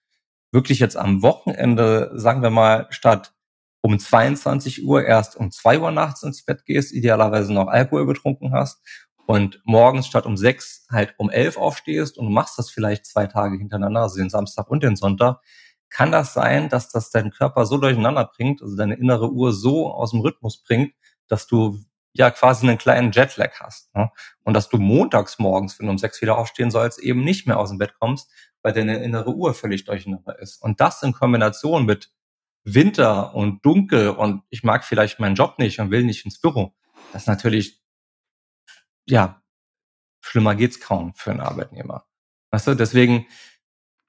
wirklich 0.52 0.80
jetzt 0.80 0.98
am 0.98 1.22
Wochenende, 1.22 2.12
sagen 2.16 2.42
wir 2.42 2.50
mal, 2.50 2.88
statt 2.90 3.34
um 3.82 4.00
22 4.00 4.84
Uhr 4.86 5.06
erst 5.06 5.36
um 5.36 5.52
2 5.52 5.80
Uhr 5.80 5.92
nachts 5.92 6.24
ins 6.24 6.44
Bett 6.44 6.66
gehst, 6.66 6.92
idealerweise 6.92 7.54
noch 7.54 7.68
Alkohol 7.68 8.08
getrunken 8.08 8.52
hast 8.52 8.82
und 9.28 9.62
morgens 9.64 10.08
statt 10.08 10.26
um 10.26 10.38
6 10.38 10.88
halt 10.92 11.14
um 11.18 11.30
11 11.30 11.58
aufstehst 11.58 12.18
und 12.18 12.34
machst 12.34 12.58
das 12.58 12.72
vielleicht 12.72 13.06
zwei 13.06 13.28
Tage 13.28 13.58
hintereinander, 13.58 14.02
also 14.02 14.18
den 14.18 14.30
Samstag 14.30 14.70
und 14.70 14.82
den 14.82 14.96
Sonntag, 14.96 15.40
kann 15.90 16.12
das 16.12 16.34
sein, 16.34 16.70
dass 16.70 16.90
das 16.90 17.12
deinen 17.12 17.32
Körper 17.32 17.66
so 17.66 17.78
durcheinander 17.78 18.30
bringt, 18.36 18.62
also 18.62 18.76
deine 18.76 18.96
innere 18.96 19.32
Uhr 19.32 19.54
so 19.54 19.92
aus 19.92 20.12
dem 20.12 20.22
Rhythmus 20.22 20.64
bringt, 20.64 20.94
dass 21.28 21.48
du 21.48 21.80
ja 22.16 22.32
quasi 22.32 22.66
einen 22.66 22.78
kleinen 22.78 23.12
Jetlag 23.12 23.60
hast. 23.60 23.94
Ne? 23.94 24.10
Und 24.44 24.54
dass 24.54 24.70
du 24.70 24.78
montags 24.78 25.38
morgens, 25.38 25.78
wenn 25.78 25.88
du 25.88 25.92
um 25.92 25.98
sechs 25.98 26.22
wieder 26.22 26.38
aufstehen 26.38 26.72
sollst, 26.72 26.98
eben 27.00 27.24
nicht 27.24 27.46
mehr 27.46 27.60
aus 27.60 27.70
dem 27.70 27.78
Bett 27.78 27.94
kommst, 28.00 28.32
weil 28.62 28.72
deine 28.72 29.04
innere 29.04 29.36
Uhr 29.36 29.54
völlig 29.54 29.84
durcheinander 29.84 30.40
ist. 30.40 30.62
Und 30.62 30.80
das 30.80 31.04
in 31.04 31.12
Kombination 31.12 31.86
mit 31.86 32.12
Winter 32.64 33.36
und 33.36 33.66
Dunkel 33.66 34.10
und 34.10 34.44
ich 34.50 34.64
mag 34.64 34.86
vielleicht 34.86 35.20
meinen 35.20 35.36
Job 35.36 35.60
nicht 35.60 35.80
und 35.80 35.92
will 35.92 36.04
nicht 36.04 36.24
ins 36.24 36.40
Büro, 36.40 36.74
das 37.12 37.24
ist 37.24 37.28
natürlich, 37.28 37.84
ja, 39.08 39.44
schlimmer 40.22 40.56
geht's 40.56 40.80
kaum 40.80 41.14
für 41.14 41.32
einen 41.32 41.42
Arbeitnehmer. 41.42 42.08
Weißt 42.52 42.68
du, 42.68 42.76
deswegen 42.76 43.28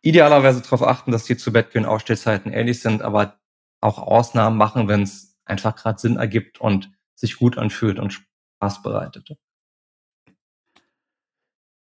idealerweise 0.01 0.63
darauf 0.63 0.85
achten, 0.85 1.11
dass 1.11 1.25
die 1.25 1.37
zu 1.37 1.53
Bett 1.53 1.73
gehen 1.73 1.85
Aufstehzeiten 1.85 2.53
ähnlich 2.53 2.81
sind, 2.81 3.03
aber 3.03 3.41
auch 3.81 3.99
Ausnahmen 3.99 4.57
machen, 4.57 4.87
wenn 4.87 5.03
es 5.03 5.37
einfach 5.45 5.75
gerade 5.75 5.99
Sinn 5.99 6.17
ergibt 6.17 6.61
und 6.61 6.96
sich 7.17 7.37
gut 7.37 7.59
anfühlt 7.59 7.99
und 7.99 8.13
Spaß 8.13 8.83
bereitet. 8.83 9.37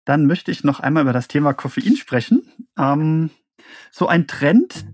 Dann 0.04 0.26
möchte 0.26 0.50
ich 0.50 0.64
noch 0.64 0.80
einmal 0.80 1.04
über 1.04 1.12
das 1.12 1.28
Thema 1.28 1.54
Koffein 1.54 1.96
sprechen. 1.96 2.42
Ähm, 2.76 3.30
so 3.90 4.08
ein 4.08 4.26
Trend, 4.26 4.86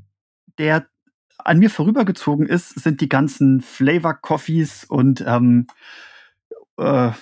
der 0.59 0.87
an 1.39 1.59
mir 1.59 1.71
vorübergezogen 1.71 2.47
ist, 2.47 2.81
sind 2.81 3.01
die 3.01 3.09
ganzen 3.09 3.61
Flavor 3.61 4.15
Coffees 4.15 4.85
und 4.85 5.25
ähm, 5.27 5.67
äh, 6.77 7.13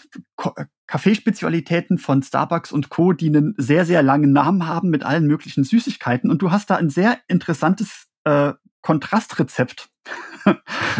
Kaffeespezialitäten 0.86 1.98
von 1.98 2.22
Starbucks 2.22 2.72
und 2.72 2.90
Co., 2.90 3.12
die 3.12 3.28
einen 3.28 3.54
sehr, 3.56 3.84
sehr 3.84 4.02
langen 4.02 4.32
Namen 4.32 4.66
haben 4.66 4.90
mit 4.90 5.02
allen 5.04 5.26
möglichen 5.26 5.64
Süßigkeiten. 5.64 6.30
Und 6.30 6.42
du 6.42 6.50
hast 6.50 6.70
da 6.70 6.76
ein 6.76 6.90
sehr 6.90 7.18
interessantes 7.28 8.08
äh, 8.24 8.52
Kontrastrezept 8.84 9.88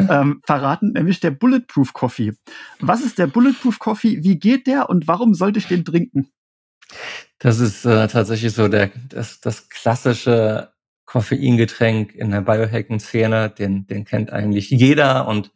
ähm, 0.09 0.40
verraten, 0.47 0.92
nämlich 0.92 1.20
der 1.20 1.31
Bulletproof 1.31 1.92
Coffee. 1.92 2.33
Was 2.81 3.03
ist 3.03 3.18
der 3.18 3.27
Bulletproof 3.27 3.79
Coffee? 3.79 4.25
Wie 4.25 4.38
geht 4.38 4.66
der 4.66 4.88
und 4.88 5.07
warum 5.07 5.35
sollte 5.35 5.59
ich 5.59 5.68
den 5.68 5.85
trinken? 5.85 6.31
Das 7.38 7.61
ist 7.61 7.85
äh, 7.85 8.09
tatsächlich 8.09 8.55
so 8.55 8.68
der, 8.68 8.90
das, 9.11 9.40
das 9.40 9.68
klassische 9.68 10.73
Koffeingetränk 11.05 12.14
in 12.14 12.31
der 12.31 12.40
Biohacking-Szene. 12.40 13.51
Den, 13.51 13.87
den 13.87 14.07
kennt 14.07 14.33
eigentlich 14.33 14.70
jeder 14.70 15.29
und 15.29 15.53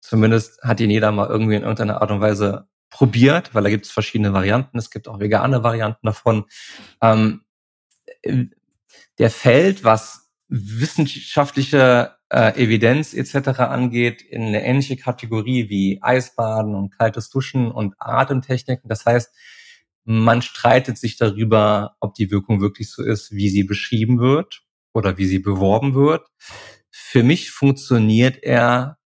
zumindest 0.00 0.62
hat 0.62 0.78
ihn 0.78 0.90
jeder 0.90 1.10
mal 1.10 1.26
irgendwie 1.26 1.56
in 1.56 1.62
irgendeiner 1.62 2.00
Art 2.00 2.12
und 2.12 2.20
Weise 2.20 2.68
probiert, 2.90 3.56
weil 3.56 3.64
da 3.64 3.70
gibt 3.70 3.86
es 3.86 3.90
verschiedene 3.90 4.32
Varianten. 4.32 4.78
Es 4.78 4.88
gibt 4.88 5.08
auch 5.08 5.18
vegane 5.18 5.64
Varianten 5.64 6.06
davon. 6.06 6.44
Ähm, 7.02 7.42
der 9.18 9.30
fällt, 9.30 9.82
was 9.82 10.19
wissenschaftliche 10.50 12.16
äh, 12.28 12.62
Evidenz 12.62 13.14
etc. 13.14 13.60
angeht, 13.60 14.20
in 14.22 14.42
eine 14.42 14.64
ähnliche 14.64 14.96
Kategorie 14.96 15.68
wie 15.68 16.00
Eisbaden 16.02 16.74
und 16.74 16.90
kaltes 16.90 17.30
Duschen 17.30 17.70
und 17.70 17.94
Atemtechniken. 17.98 18.88
Das 18.88 19.06
heißt, 19.06 19.32
man 20.04 20.42
streitet 20.42 20.98
sich 20.98 21.16
darüber, 21.16 21.96
ob 22.00 22.14
die 22.14 22.30
Wirkung 22.30 22.60
wirklich 22.60 22.90
so 22.90 23.02
ist, 23.02 23.32
wie 23.32 23.48
sie 23.48 23.64
beschrieben 23.64 24.18
wird 24.18 24.62
oder 24.92 25.18
wie 25.18 25.26
sie 25.26 25.38
beworben 25.38 25.94
wird. 25.94 26.26
Für 26.90 27.22
mich 27.22 27.50
funktioniert 27.50 28.42
er 28.42 28.98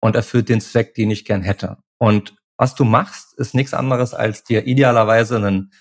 und 0.00 0.16
erfüllt 0.16 0.48
den 0.48 0.60
Zweck, 0.60 0.94
den 0.94 1.10
ich 1.10 1.24
gern 1.24 1.42
hätte. 1.42 1.78
Und 1.98 2.34
was 2.56 2.74
du 2.74 2.84
machst, 2.84 3.38
ist 3.38 3.54
nichts 3.54 3.74
anderes, 3.74 4.14
als 4.14 4.42
dir 4.42 4.66
idealerweise 4.66 5.36
einen 5.36 5.72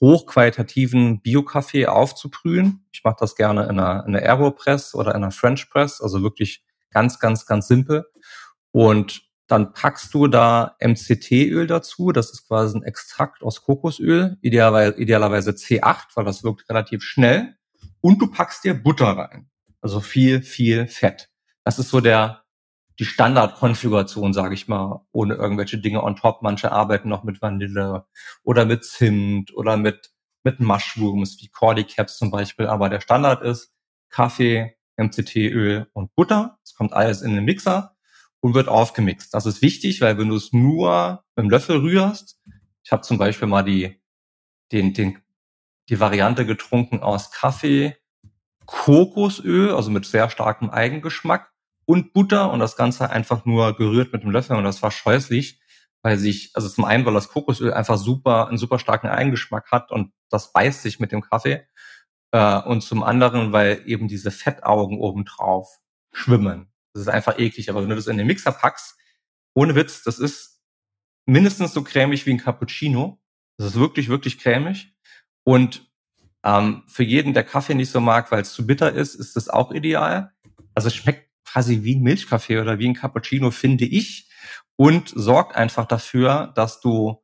hochqualitativen 0.00 1.20
Bio-Kaffee 1.22 1.86
aufzubrühen. 1.86 2.86
Ich 2.92 3.02
mache 3.04 3.16
das 3.20 3.34
gerne 3.34 3.64
in 3.64 3.80
einer, 3.80 4.04
in 4.06 4.14
einer 4.14 4.26
Aeropress 4.26 4.94
oder 4.94 5.12
in 5.12 5.22
einer 5.22 5.30
French 5.30 5.70
Press, 5.70 6.00
also 6.00 6.22
wirklich 6.22 6.64
ganz, 6.90 7.18
ganz, 7.18 7.46
ganz 7.46 7.68
simpel. 7.68 8.06
Und 8.72 9.22
dann 9.46 9.72
packst 9.72 10.12
du 10.12 10.26
da 10.26 10.76
MCT-Öl 10.80 11.66
dazu. 11.66 12.12
Das 12.12 12.30
ist 12.30 12.48
quasi 12.48 12.78
ein 12.78 12.82
Extrakt 12.82 13.42
aus 13.42 13.62
Kokosöl, 13.62 14.36
idealerweise, 14.42 14.98
idealerweise 14.98 15.50
C8, 15.52 16.08
weil 16.14 16.24
das 16.24 16.42
wirkt 16.42 16.68
relativ 16.68 17.02
schnell. 17.02 17.54
Und 18.00 18.20
du 18.20 18.26
packst 18.26 18.64
dir 18.64 18.74
Butter 18.74 19.16
rein. 19.16 19.48
Also 19.80 20.00
viel, 20.00 20.42
viel 20.42 20.88
Fett. 20.88 21.30
Das 21.64 21.78
ist 21.78 21.90
so 21.90 22.00
der 22.00 22.42
die 22.98 23.04
Standardkonfiguration, 23.04 24.32
sage 24.32 24.54
ich 24.54 24.68
mal, 24.68 25.06
ohne 25.12 25.34
irgendwelche 25.34 25.78
Dinge 25.78 26.02
on 26.02 26.16
top. 26.16 26.42
Manche 26.42 26.72
arbeiten 26.72 27.08
noch 27.08 27.24
mit 27.24 27.42
Vanille 27.42 28.06
oder 28.42 28.64
mit 28.64 28.84
Zimt 28.84 29.54
oder 29.54 29.76
mit, 29.76 30.12
mit 30.44 30.60
Mushrooms, 30.60 31.36
wie 31.40 31.48
Cordy 31.48 31.84
Caps 31.84 32.16
zum 32.16 32.30
Beispiel. 32.30 32.66
Aber 32.66 32.88
der 32.88 33.00
Standard 33.00 33.42
ist 33.42 33.74
Kaffee, 34.08 34.76
MCT-Öl 34.96 35.88
und 35.92 36.14
Butter. 36.14 36.58
Es 36.64 36.74
kommt 36.74 36.94
alles 36.94 37.20
in 37.20 37.34
den 37.34 37.44
Mixer 37.44 37.94
und 38.40 38.54
wird 38.54 38.68
aufgemixt. 38.68 39.34
Das 39.34 39.44
ist 39.44 39.60
wichtig, 39.60 40.00
weil 40.00 40.16
wenn 40.18 40.28
du 40.28 40.36
es 40.36 40.52
nur 40.52 41.24
mit 41.34 41.44
dem 41.44 41.50
Löffel 41.50 41.78
rührst, 41.78 42.40
ich 42.82 42.92
habe 42.92 43.02
zum 43.02 43.18
Beispiel 43.18 43.48
mal 43.48 43.62
die, 43.62 44.00
den, 44.72 44.94
den, 44.94 45.18
die 45.88 46.00
Variante 46.00 46.46
getrunken 46.46 47.00
aus 47.00 47.30
Kaffee, 47.30 47.96
Kokosöl, 48.64 49.74
also 49.74 49.90
mit 49.90 50.06
sehr 50.06 50.30
starkem 50.30 50.70
Eigengeschmack 50.70 51.52
und 51.86 52.12
Butter 52.12 52.50
und 52.52 52.60
das 52.60 52.76
Ganze 52.76 53.10
einfach 53.10 53.44
nur 53.44 53.76
gerührt 53.76 54.12
mit 54.12 54.22
dem 54.22 54.30
Löffel 54.30 54.56
und 54.56 54.64
das 54.64 54.82
war 54.82 54.90
scheußlich, 54.90 55.60
weil 56.02 56.18
sich, 56.18 56.50
also 56.54 56.68
zum 56.68 56.84
einen, 56.84 57.06
weil 57.06 57.14
das 57.14 57.28
Kokosöl 57.28 57.72
einfach 57.72 57.96
super, 57.96 58.48
einen 58.48 58.58
super 58.58 58.78
starken 58.78 59.08
Eigengeschmack 59.08 59.70
hat 59.70 59.90
und 59.90 60.12
das 60.28 60.52
beißt 60.52 60.82
sich 60.82 61.00
mit 61.00 61.12
dem 61.12 61.22
Kaffee 61.22 61.66
äh, 62.32 62.60
und 62.62 62.82
zum 62.82 63.02
anderen, 63.02 63.52
weil 63.52 63.82
eben 63.86 64.08
diese 64.08 64.30
Fettaugen 64.30 64.98
obendrauf 64.98 65.78
schwimmen. 66.12 66.72
Das 66.92 67.02
ist 67.02 67.08
einfach 67.08 67.38
eklig, 67.38 67.70
aber 67.70 67.82
wenn 67.82 67.90
du 67.90 67.96
das 67.96 68.06
in 68.06 68.18
den 68.18 68.26
Mixer 68.26 68.52
packst, 68.52 68.96
ohne 69.54 69.74
Witz, 69.74 70.02
das 70.02 70.18
ist 70.18 70.62
mindestens 71.26 71.72
so 71.72 71.82
cremig 71.82 72.26
wie 72.26 72.30
ein 72.30 72.38
Cappuccino. 72.38 73.20
Das 73.58 73.68
ist 73.68 73.80
wirklich, 73.80 74.08
wirklich 74.08 74.38
cremig. 74.38 74.94
Und 75.44 75.90
ähm, 76.44 76.84
für 76.86 77.02
jeden, 77.02 77.34
der 77.34 77.44
Kaffee 77.44 77.74
nicht 77.74 77.90
so 77.90 78.00
mag, 78.00 78.30
weil 78.30 78.42
es 78.42 78.52
zu 78.52 78.66
bitter 78.66 78.92
ist, 78.92 79.14
ist 79.14 79.36
das 79.36 79.48
auch 79.48 79.72
ideal. 79.72 80.32
Also 80.74 80.88
es 80.88 80.94
schmeckt 80.94 81.25
quasi 81.46 81.84
wie 81.84 81.96
ein 81.96 82.02
Milchkaffee 82.02 82.60
oder 82.60 82.78
wie 82.78 82.88
ein 82.88 82.94
Cappuccino, 82.94 83.50
finde 83.50 83.84
ich. 83.84 84.28
Und 84.76 85.08
sorgt 85.14 85.56
einfach 85.56 85.86
dafür, 85.86 86.52
dass 86.54 86.80
du 86.80 87.22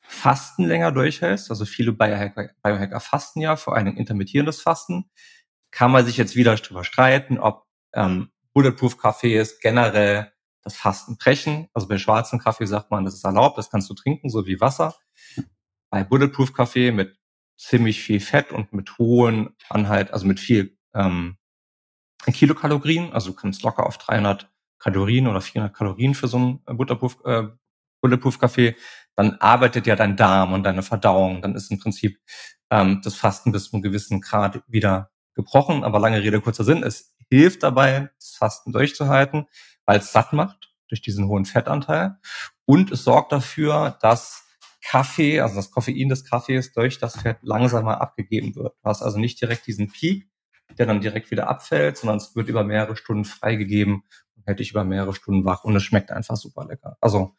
Fasten 0.00 0.64
länger 0.64 0.92
durchhältst. 0.92 1.50
Also 1.50 1.64
viele 1.64 1.92
Biohacker, 1.92 2.50
Biohacker 2.62 3.00
fasten 3.00 3.40
ja, 3.40 3.56
vor 3.56 3.76
allem 3.76 3.96
intermittierendes 3.96 4.60
Fasten. 4.60 5.10
Kann 5.70 5.90
man 5.90 6.06
sich 6.06 6.16
jetzt 6.16 6.36
wieder 6.36 6.54
drüber 6.56 6.84
streiten, 6.84 7.38
ob 7.38 7.66
ähm, 7.94 8.30
Bulletproof 8.52 8.98
Kaffee 8.98 9.36
ist 9.36 9.60
generell 9.60 10.32
das 10.62 10.76
Fasten 10.76 11.16
brechen. 11.16 11.68
Also 11.74 11.88
bei 11.88 11.98
schwarzem 11.98 12.38
Kaffee 12.38 12.66
sagt 12.66 12.90
man, 12.90 13.04
das 13.04 13.14
ist 13.14 13.24
erlaubt, 13.24 13.58
das 13.58 13.70
kannst 13.70 13.90
du 13.90 13.94
trinken, 13.94 14.30
so 14.30 14.46
wie 14.46 14.60
Wasser. 14.60 14.94
Bei 15.90 16.04
Bulletproof 16.04 16.52
Kaffee 16.52 16.90
mit 16.90 17.18
ziemlich 17.56 18.02
viel 18.02 18.20
Fett 18.20 18.52
und 18.52 18.72
mit 18.72 18.98
hohen 18.98 19.56
Anhalt, 19.68 20.12
also 20.12 20.26
mit 20.26 20.40
viel 20.40 20.76
ähm, 20.94 21.36
Kilokalorien. 22.32 23.12
Also 23.12 23.30
du 23.30 23.36
kannst 23.36 23.62
locker 23.62 23.86
auf 23.86 23.98
300 23.98 24.48
Kalorien 24.78 25.26
oder 25.26 25.40
400 25.40 25.74
Kalorien 25.74 26.14
für 26.14 26.28
so 26.28 26.36
einen 26.36 26.60
äh, 26.66 26.74
Butterpuff, 26.74 27.18
äh, 27.24 27.44
Bulletproof 28.00 28.38
Kaffee. 28.38 28.76
Dann 29.16 29.36
arbeitet 29.40 29.86
ja 29.86 29.96
dein 29.96 30.16
Darm 30.16 30.52
und 30.52 30.62
deine 30.64 30.82
Verdauung. 30.82 31.42
Dann 31.42 31.54
ist 31.54 31.70
im 31.70 31.78
Prinzip 31.78 32.18
ähm, 32.70 33.00
das 33.02 33.14
Fasten 33.14 33.52
bis 33.52 33.64
zu 33.64 33.74
einem 33.74 33.82
gewissen 33.82 34.20
Grad 34.20 34.62
wieder 34.68 35.10
gebrochen. 35.34 35.84
Aber 35.84 35.98
lange 35.98 36.22
Rede, 36.22 36.40
kurzer 36.40 36.64
Sinn. 36.64 36.82
Es 36.82 37.14
hilft 37.30 37.62
dabei, 37.62 38.10
das 38.18 38.36
Fasten 38.36 38.72
durchzuhalten, 38.72 39.46
weil 39.86 39.98
es 39.98 40.12
satt 40.12 40.32
macht 40.32 40.74
durch 40.88 41.00
diesen 41.00 41.28
hohen 41.28 41.44
Fettanteil. 41.44 42.18
Und 42.66 42.90
es 42.92 43.04
sorgt 43.04 43.32
dafür, 43.32 43.98
dass 44.00 44.44
Kaffee, 44.84 45.40
also 45.40 45.56
das 45.56 45.70
Koffein 45.70 46.10
des 46.10 46.24
Kaffees 46.24 46.72
durch 46.72 46.98
das 46.98 47.20
Fett 47.20 47.38
langsamer 47.42 48.00
abgegeben 48.00 48.54
wird. 48.54 48.74
Du 48.82 48.88
hast 48.88 49.02
also 49.02 49.18
nicht 49.18 49.40
direkt 49.40 49.66
diesen 49.66 49.90
Peak, 49.90 50.28
der 50.78 50.86
dann 50.86 51.00
direkt 51.00 51.30
wieder 51.30 51.48
abfällt, 51.48 51.96
sondern 51.96 52.16
es 52.16 52.34
wird 52.34 52.48
über 52.48 52.64
mehrere 52.64 52.96
Stunden 52.96 53.24
freigegeben 53.24 54.02
und 54.36 54.46
hätte 54.46 54.62
ich 54.62 54.70
über 54.70 54.84
mehrere 54.84 55.14
Stunden 55.14 55.44
wach 55.44 55.64
und 55.64 55.76
es 55.76 55.82
schmeckt 55.82 56.10
einfach 56.10 56.36
super 56.36 56.66
lecker. 56.66 56.96
Also 57.00 57.34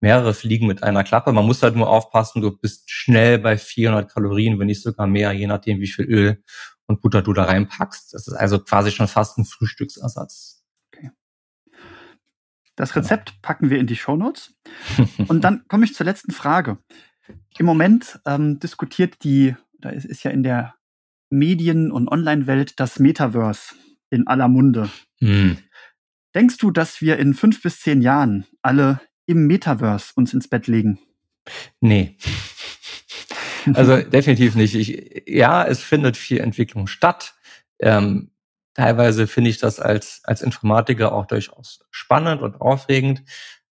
mehrere 0.00 0.34
Fliegen 0.34 0.66
mit 0.66 0.82
einer 0.82 1.02
Klappe. 1.02 1.32
Man 1.32 1.46
muss 1.46 1.62
halt 1.62 1.76
nur 1.76 1.88
aufpassen, 1.88 2.42
du 2.42 2.56
bist 2.56 2.90
schnell 2.90 3.38
bei 3.38 3.56
400 3.56 4.12
Kalorien, 4.12 4.58
wenn 4.58 4.66
nicht 4.66 4.82
sogar 4.82 5.06
mehr, 5.06 5.32
je 5.32 5.46
nachdem, 5.46 5.80
wie 5.80 5.86
viel 5.86 6.04
Öl 6.04 6.42
und 6.86 7.00
Butter 7.00 7.22
du 7.22 7.32
da 7.32 7.44
reinpackst. 7.44 8.12
Das 8.12 8.26
ist 8.28 8.34
also 8.34 8.58
quasi 8.58 8.90
schon 8.90 9.08
fast 9.08 9.38
ein 9.38 9.46
Frühstücksersatz. 9.46 10.62
Okay. 10.92 11.10
Das 12.76 12.94
Rezept 12.96 13.40
packen 13.40 13.70
wir 13.70 13.78
in 13.78 13.86
die 13.86 13.96
Show 13.96 14.16
Notes. 14.16 14.54
Und 15.28 15.42
dann 15.42 15.64
komme 15.68 15.84
ich 15.84 15.94
zur 15.94 16.04
letzten 16.04 16.32
Frage. 16.32 16.78
Im 17.56 17.64
Moment 17.64 18.20
ähm, 18.26 18.58
diskutiert 18.58 19.24
die, 19.24 19.56
da 19.78 19.88
ist, 19.88 20.04
ist 20.04 20.22
ja 20.24 20.30
in 20.30 20.42
der 20.42 20.74
Medien- 21.30 21.90
und 21.90 22.08
Online-Welt 22.08 22.78
das 22.78 22.98
Metaverse 22.98 23.74
in 24.10 24.26
aller 24.26 24.48
Munde. 24.48 24.90
Hm. 25.18 25.58
Denkst 26.34 26.58
du, 26.58 26.70
dass 26.70 27.00
wir 27.00 27.18
in 27.18 27.34
fünf 27.34 27.62
bis 27.62 27.80
zehn 27.80 28.02
Jahren 28.02 28.46
alle 28.62 29.00
im 29.26 29.46
Metaverse 29.46 30.12
uns 30.16 30.34
ins 30.34 30.48
Bett 30.48 30.66
legen? 30.66 30.98
Nee. 31.80 32.16
Also 33.72 33.96
definitiv 33.96 34.56
nicht. 34.56 34.74
Ich, 34.74 35.22
ja, 35.26 35.64
es 35.64 35.82
findet 35.82 36.18
viel 36.18 36.38
Entwicklung 36.38 36.86
statt. 36.86 37.34
Ähm, 37.78 38.30
teilweise 38.74 39.26
finde 39.26 39.48
ich 39.48 39.56
das 39.56 39.80
als, 39.80 40.20
als 40.24 40.42
Informatiker 40.42 41.12
auch 41.14 41.24
durchaus 41.24 41.80
spannend 41.90 42.42
und 42.42 42.60
aufregend. 42.60 43.22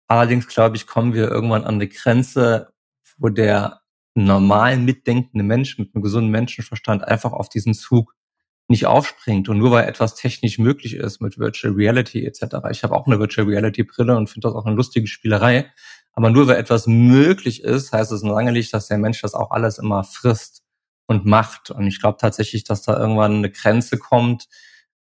Allerdings 0.08 0.48
glaube 0.48 0.78
ich, 0.78 0.88
kommen 0.88 1.14
wir 1.14 1.30
irgendwann 1.30 1.66
an 1.66 1.76
eine 1.76 1.90
Grenze, 1.90 2.72
wo 3.18 3.28
der 3.28 3.81
normal 4.14 4.78
mitdenkende 4.78 5.44
Mensch 5.44 5.78
mit 5.78 5.94
einem 5.94 6.02
gesunden 6.02 6.32
Menschenverstand 6.32 7.04
einfach 7.08 7.32
auf 7.32 7.50
diesen 7.50 7.74
Zug 7.74 8.16
nicht 8.68 8.86
aufspringt. 8.86 9.50
Und 9.50 9.60
nur 9.60 9.72
weil 9.72 9.88
etwas 9.88 10.16
technisch 10.16 10.58
möglich 10.58 10.96
ist 10.96 11.22
mit 11.22 11.38
Virtual 11.38 11.74
Reality 11.74 12.26
etc. 12.26 12.58
Ich 12.72 12.84
habe 12.84 12.96
auch 12.96 13.06
eine 13.06 13.20
Virtual 13.20 13.48
Reality 13.48 13.84
Brille 13.84 14.16
und 14.18 14.30
finde 14.30 14.48
das 14.48 14.56
auch 14.56 14.66
eine 14.66 14.76
lustige 14.76 15.08
Spielerei. 15.08 15.72
Aber 16.14 16.30
nur 16.30 16.48
weil 16.48 16.58
etwas 16.58 16.88
möglich 16.88 17.64
ist, 17.64 17.94
heißt 17.94 18.12
es 18.12 18.24
lange 18.24 18.52
nicht, 18.52 18.74
dass 18.74 18.88
der 18.88 18.98
Mensch 18.98 19.22
das 19.22 19.34
auch 19.34 19.52
alles 19.52 19.78
immer 19.78 20.04
frisst 20.04 20.64
und 21.08 21.26
macht. 21.26 21.72
Und 21.72 21.88
ich 21.88 22.00
glaube 22.02 22.18
tatsächlich, 22.20 22.64
dass 22.64 22.82
da 22.82 22.98
irgendwann 22.98 23.36
eine 23.36 23.52
Grenze 23.52 23.98
kommt, 23.98 24.48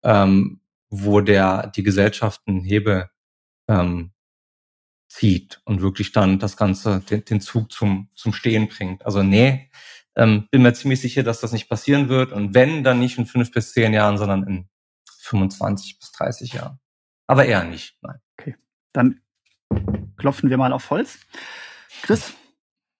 ähm, 0.04 0.60
wo 0.90 1.20
der 1.20 1.68
die 1.68 1.82
Gesellschaft 1.82 2.42
einen 2.46 2.62
Hebel 2.62 3.08
ähm, 3.68 4.12
zieht 5.12 5.60
und 5.64 5.82
wirklich 5.82 6.12
dann 6.12 6.38
das 6.38 6.56
Ganze, 6.56 7.00
den, 7.00 7.24
den 7.24 7.40
Zug 7.40 7.70
zum, 7.70 8.08
zum 8.14 8.32
Stehen 8.32 8.68
bringt. 8.68 9.04
Also 9.04 9.22
nee, 9.22 9.70
ähm, 10.16 10.48
bin 10.50 10.62
mir 10.62 10.72
ziemlich 10.72 11.00
sicher, 11.00 11.22
dass 11.22 11.40
das 11.40 11.52
nicht 11.52 11.68
passieren 11.68 12.08
wird. 12.08 12.32
Und 12.32 12.54
wenn, 12.54 12.82
dann 12.82 12.98
nicht 12.98 13.18
in 13.18 13.26
fünf 13.26 13.52
bis 13.52 13.72
zehn 13.72 13.92
Jahren, 13.92 14.16
sondern 14.16 14.42
in 14.44 14.68
25 15.20 15.98
bis 15.98 16.12
30 16.12 16.54
Jahren. 16.54 16.80
Aber 17.26 17.44
eher 17.44 17.62
nicht, 17.64 17.98
nein. 18.00 18.20
Okay, 18.38 18.56
dann 18.92 19.20
klopfen 20.16 20.48
wir 20.48 20.56
mal 20.56 20.72
auf 20.72 20.88
Holz. 20.90 21.18
Chris, 22.02 22.32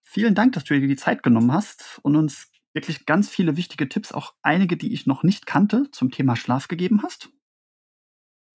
vielen 0.03 0.35
Dank, 0.35 0.53
dass 0.53 0.65
du 0.65 0.79
dir 0.79 0.87
die 0.87 0.95
Zeit 0.95 1.23
genommen 1.23 1.51
hast 1.51 1.99
und 2.03 2.15
uns 2.15 2.51
wirklich 2.73 3.07
ganz 3.07 3.29
viele 3.29 3.57
wichtige 3.57 3.89
Tipps, 3.89 4.11
auch 4.11 4.33
einige, 4.43 4.77
die 4.77 4.93
ich 4.93 5.07
noch 5.07 5.23
nicht 5.23 5.47
kannte, 5.47 5.89
zum 5.91 6.11
Thema 6.11 6.35
Schlaf 6.35 6.67
gegeben 6.67 7.01
hast. 7.03 7.29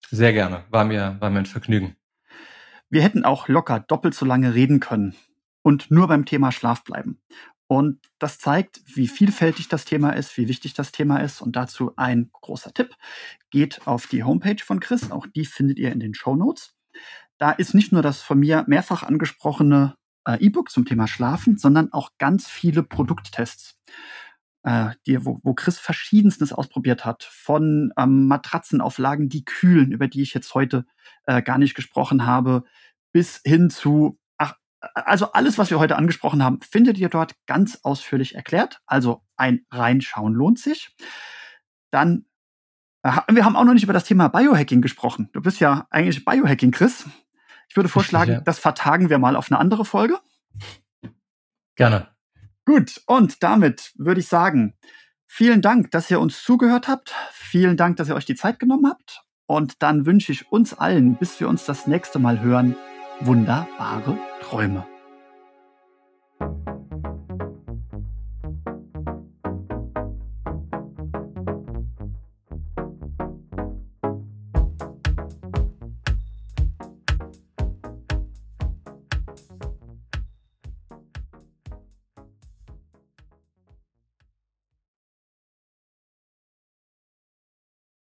Sehr 0.09 0.33
gerne. 0.33 0.63
War 0.69 0.85
mir, 0.85 1.17
war 1.19 1.29
mir 1.29 1.39
ein 1.39 1.45
Vergnügen. 1.45 1.95
Wir 2.89 3.01
hätten 3.01 3.25
auch 3.25 3.47
locker 3.47 3.79
doppelt 3.79 4.15
so 4.15 4.25
lange 4.25 4.53
reden 4.53 4.79
können 4.79 5.15
und 5.61 5.91
nur 5.91 6.07
beim 6.07 6.25
Thema 6.25 6.51
Schlaf 6.51 6.83
bleiben. 6.83 7.21
Und 7.67 7.99
das 8.17 8.39
zeigt, 8.39 8.81
wie 8.85 9.07
vielfältig 9.07 9.67
das 9.67 9.85
Thema 9.85 10.11
ist, 10.11 10.35
wie 10.37 10.47
wichtig 10.47 10.73
das 10.73 10.91
Thema 10.91 11.17
ist. 11.17 11.39
Und 11.39 11.55
dazu 11.55 11.93
ein 11.97 12.31
großer 12.33 12.73
Tipp. 12.73 12.95
Geht 13.51 13.85
auf 13.85 14.07
die 14.07 14.23
Homepage 14.23 14.63
von 14.63 14.79
Chris. 14.79 15.11
Auch 15.11 15.27
die 15.27 15.45
findet 15.45 15.77
ihr 15.77 15.91
in 15.91 15.99
den 15.99 16.15
Show 16.15 16.35
Notes. 16.35 16.73
Da 17.37 17.51
ist 17.51 17.75
nicht 17.75 17.91
nur 17.91 18.01
das 18.01 18.23
von 18.23 18.39
mir 18.39 18.65
mehrfach 18.67 19.03
angesprochene 19.03 19.95
äh, 20.25 20.43
E-Book 20.43 20.71
zum 20.71 20.85
Thema 20.85 21.07
Schlafen, 21.07 21.57
sondern 21.57 21.93
auch 21.93 22.11
ganz 22.17 22.47
viele 22.47 22.81
Produkttests, 22.81 23.77
äh, 24.63 24.91
die, 25.05 25.25
wo, 25.25 25.39
wo 25.43 25.53
Chris 25.53 25.79
verschiedenstes 25.79 26.53
ausprobiert 26.53 27.05
hat. 27.05 27.23
Von 27.23 27.93
ähm, 27.97 28.27
Matratzenauflagen, 28.27 29.29
die 29.29 29.45
kühlen, 29.45 29.91
über 29.91 30.07
die 30.07 30.21
ich 30.21 30.33
jetzt 30.33 30.53
heute 30.53 30.85
äh, 31.25 31.41
gar 31.41 31.57
nicht 31.57 31.75
gesprochen 31.75 32.25
habe, 32.25 32.63
bis 33.11 33.41
hin 33.45 33.69
zu, 33.69 34.19
ach, 34.37 34.55
also 34.93 35.31
alles, 35.31 35.57
was 35.57 35.69
wir 35.69 35.79
heute 35.79 35.95
angesprochen 35.95 36.43
haben, 36.43 36.61
findet 36.61 36.97
ihr 36.97 37.09
dort 37.09 37.35
ganz 37.45 37.79
ausführlich 37.83 38.35
erklärt. 38.35 38.81
Also 38.85 39.23
ein 39.35 39.65
Reinschauen 39.71 40.33
lohnt 40.33 40.59
sich. 40.59 40.95
Dann 41.91 42.25
äh, 43.03 43.11
wir 43.31 43.45
haben 43.45 43.55
auch 43.55 43.63
noch 43.63 43.73
nicht 43.73 43.83
über 43.83 43.93
das 43.93 44.03
Thema 44.03 44.27
Biohacking 44.27 44.81
gesprochen. 44.81 45.29
Du 45.33 45.41
bist 45.41 45.59
ja 45.59 45.87
eigentlich 45.89 46.25
Biohacking, 46.25 46.71
Chris. 46.71 47.05
Ich 47.69 47.75
würde 47.75 47.89
vorschlagen, 47.89 48.31
ja. 48.31 48.41
das 48.41 48.59
vertagen 48.59 49.09
wir 49.09 49.19
mal 49.19 49.35
auf 49.35 49.51
eine 49.51 49.59
andere 49.59 49.85
Folge. 49.85 50.19
Gerne. 51.75 52.07
Gut, 52.69 53.01
und 53.07 53.41
damit 53.41 53.93
würde 53.95 54.19
ich 54.19 54.27
sagen, 54.27 54.75
vielen 55.25 55.63
Dank, 55.63 55.89
dass 55.89 56.11
ihr 56.11 56.19
uns 56.19 56.43
zugehört 56.43 56.87
habt. 56.87 57.15
Vielen 57.31 57.77
Dank, 57.77 57.97
dass 57.97 58.09
ihr 58.09 58.15
euch 58.15 58.27
die 58.27 58.35
Zeit 58.35 58.59
genommen 58.59 58.85
habt. 58.85 59.23
Und 59.47 59.81
dann 59.81 60.05
wünsche 60.05 60.31
ich 60.31 60.51
uns 60.51 60.75
allen, 60.75 61.15
bis 61.15 61.39
wir 61.39 61.49
uns 61.49 61.65
das 61.65 61.87
nächste 61.87 62.19
Mal 62.19 62.41
hören, 62.41 62.75
wunderbare 63.21 64.19
Träume. 64.41 64.85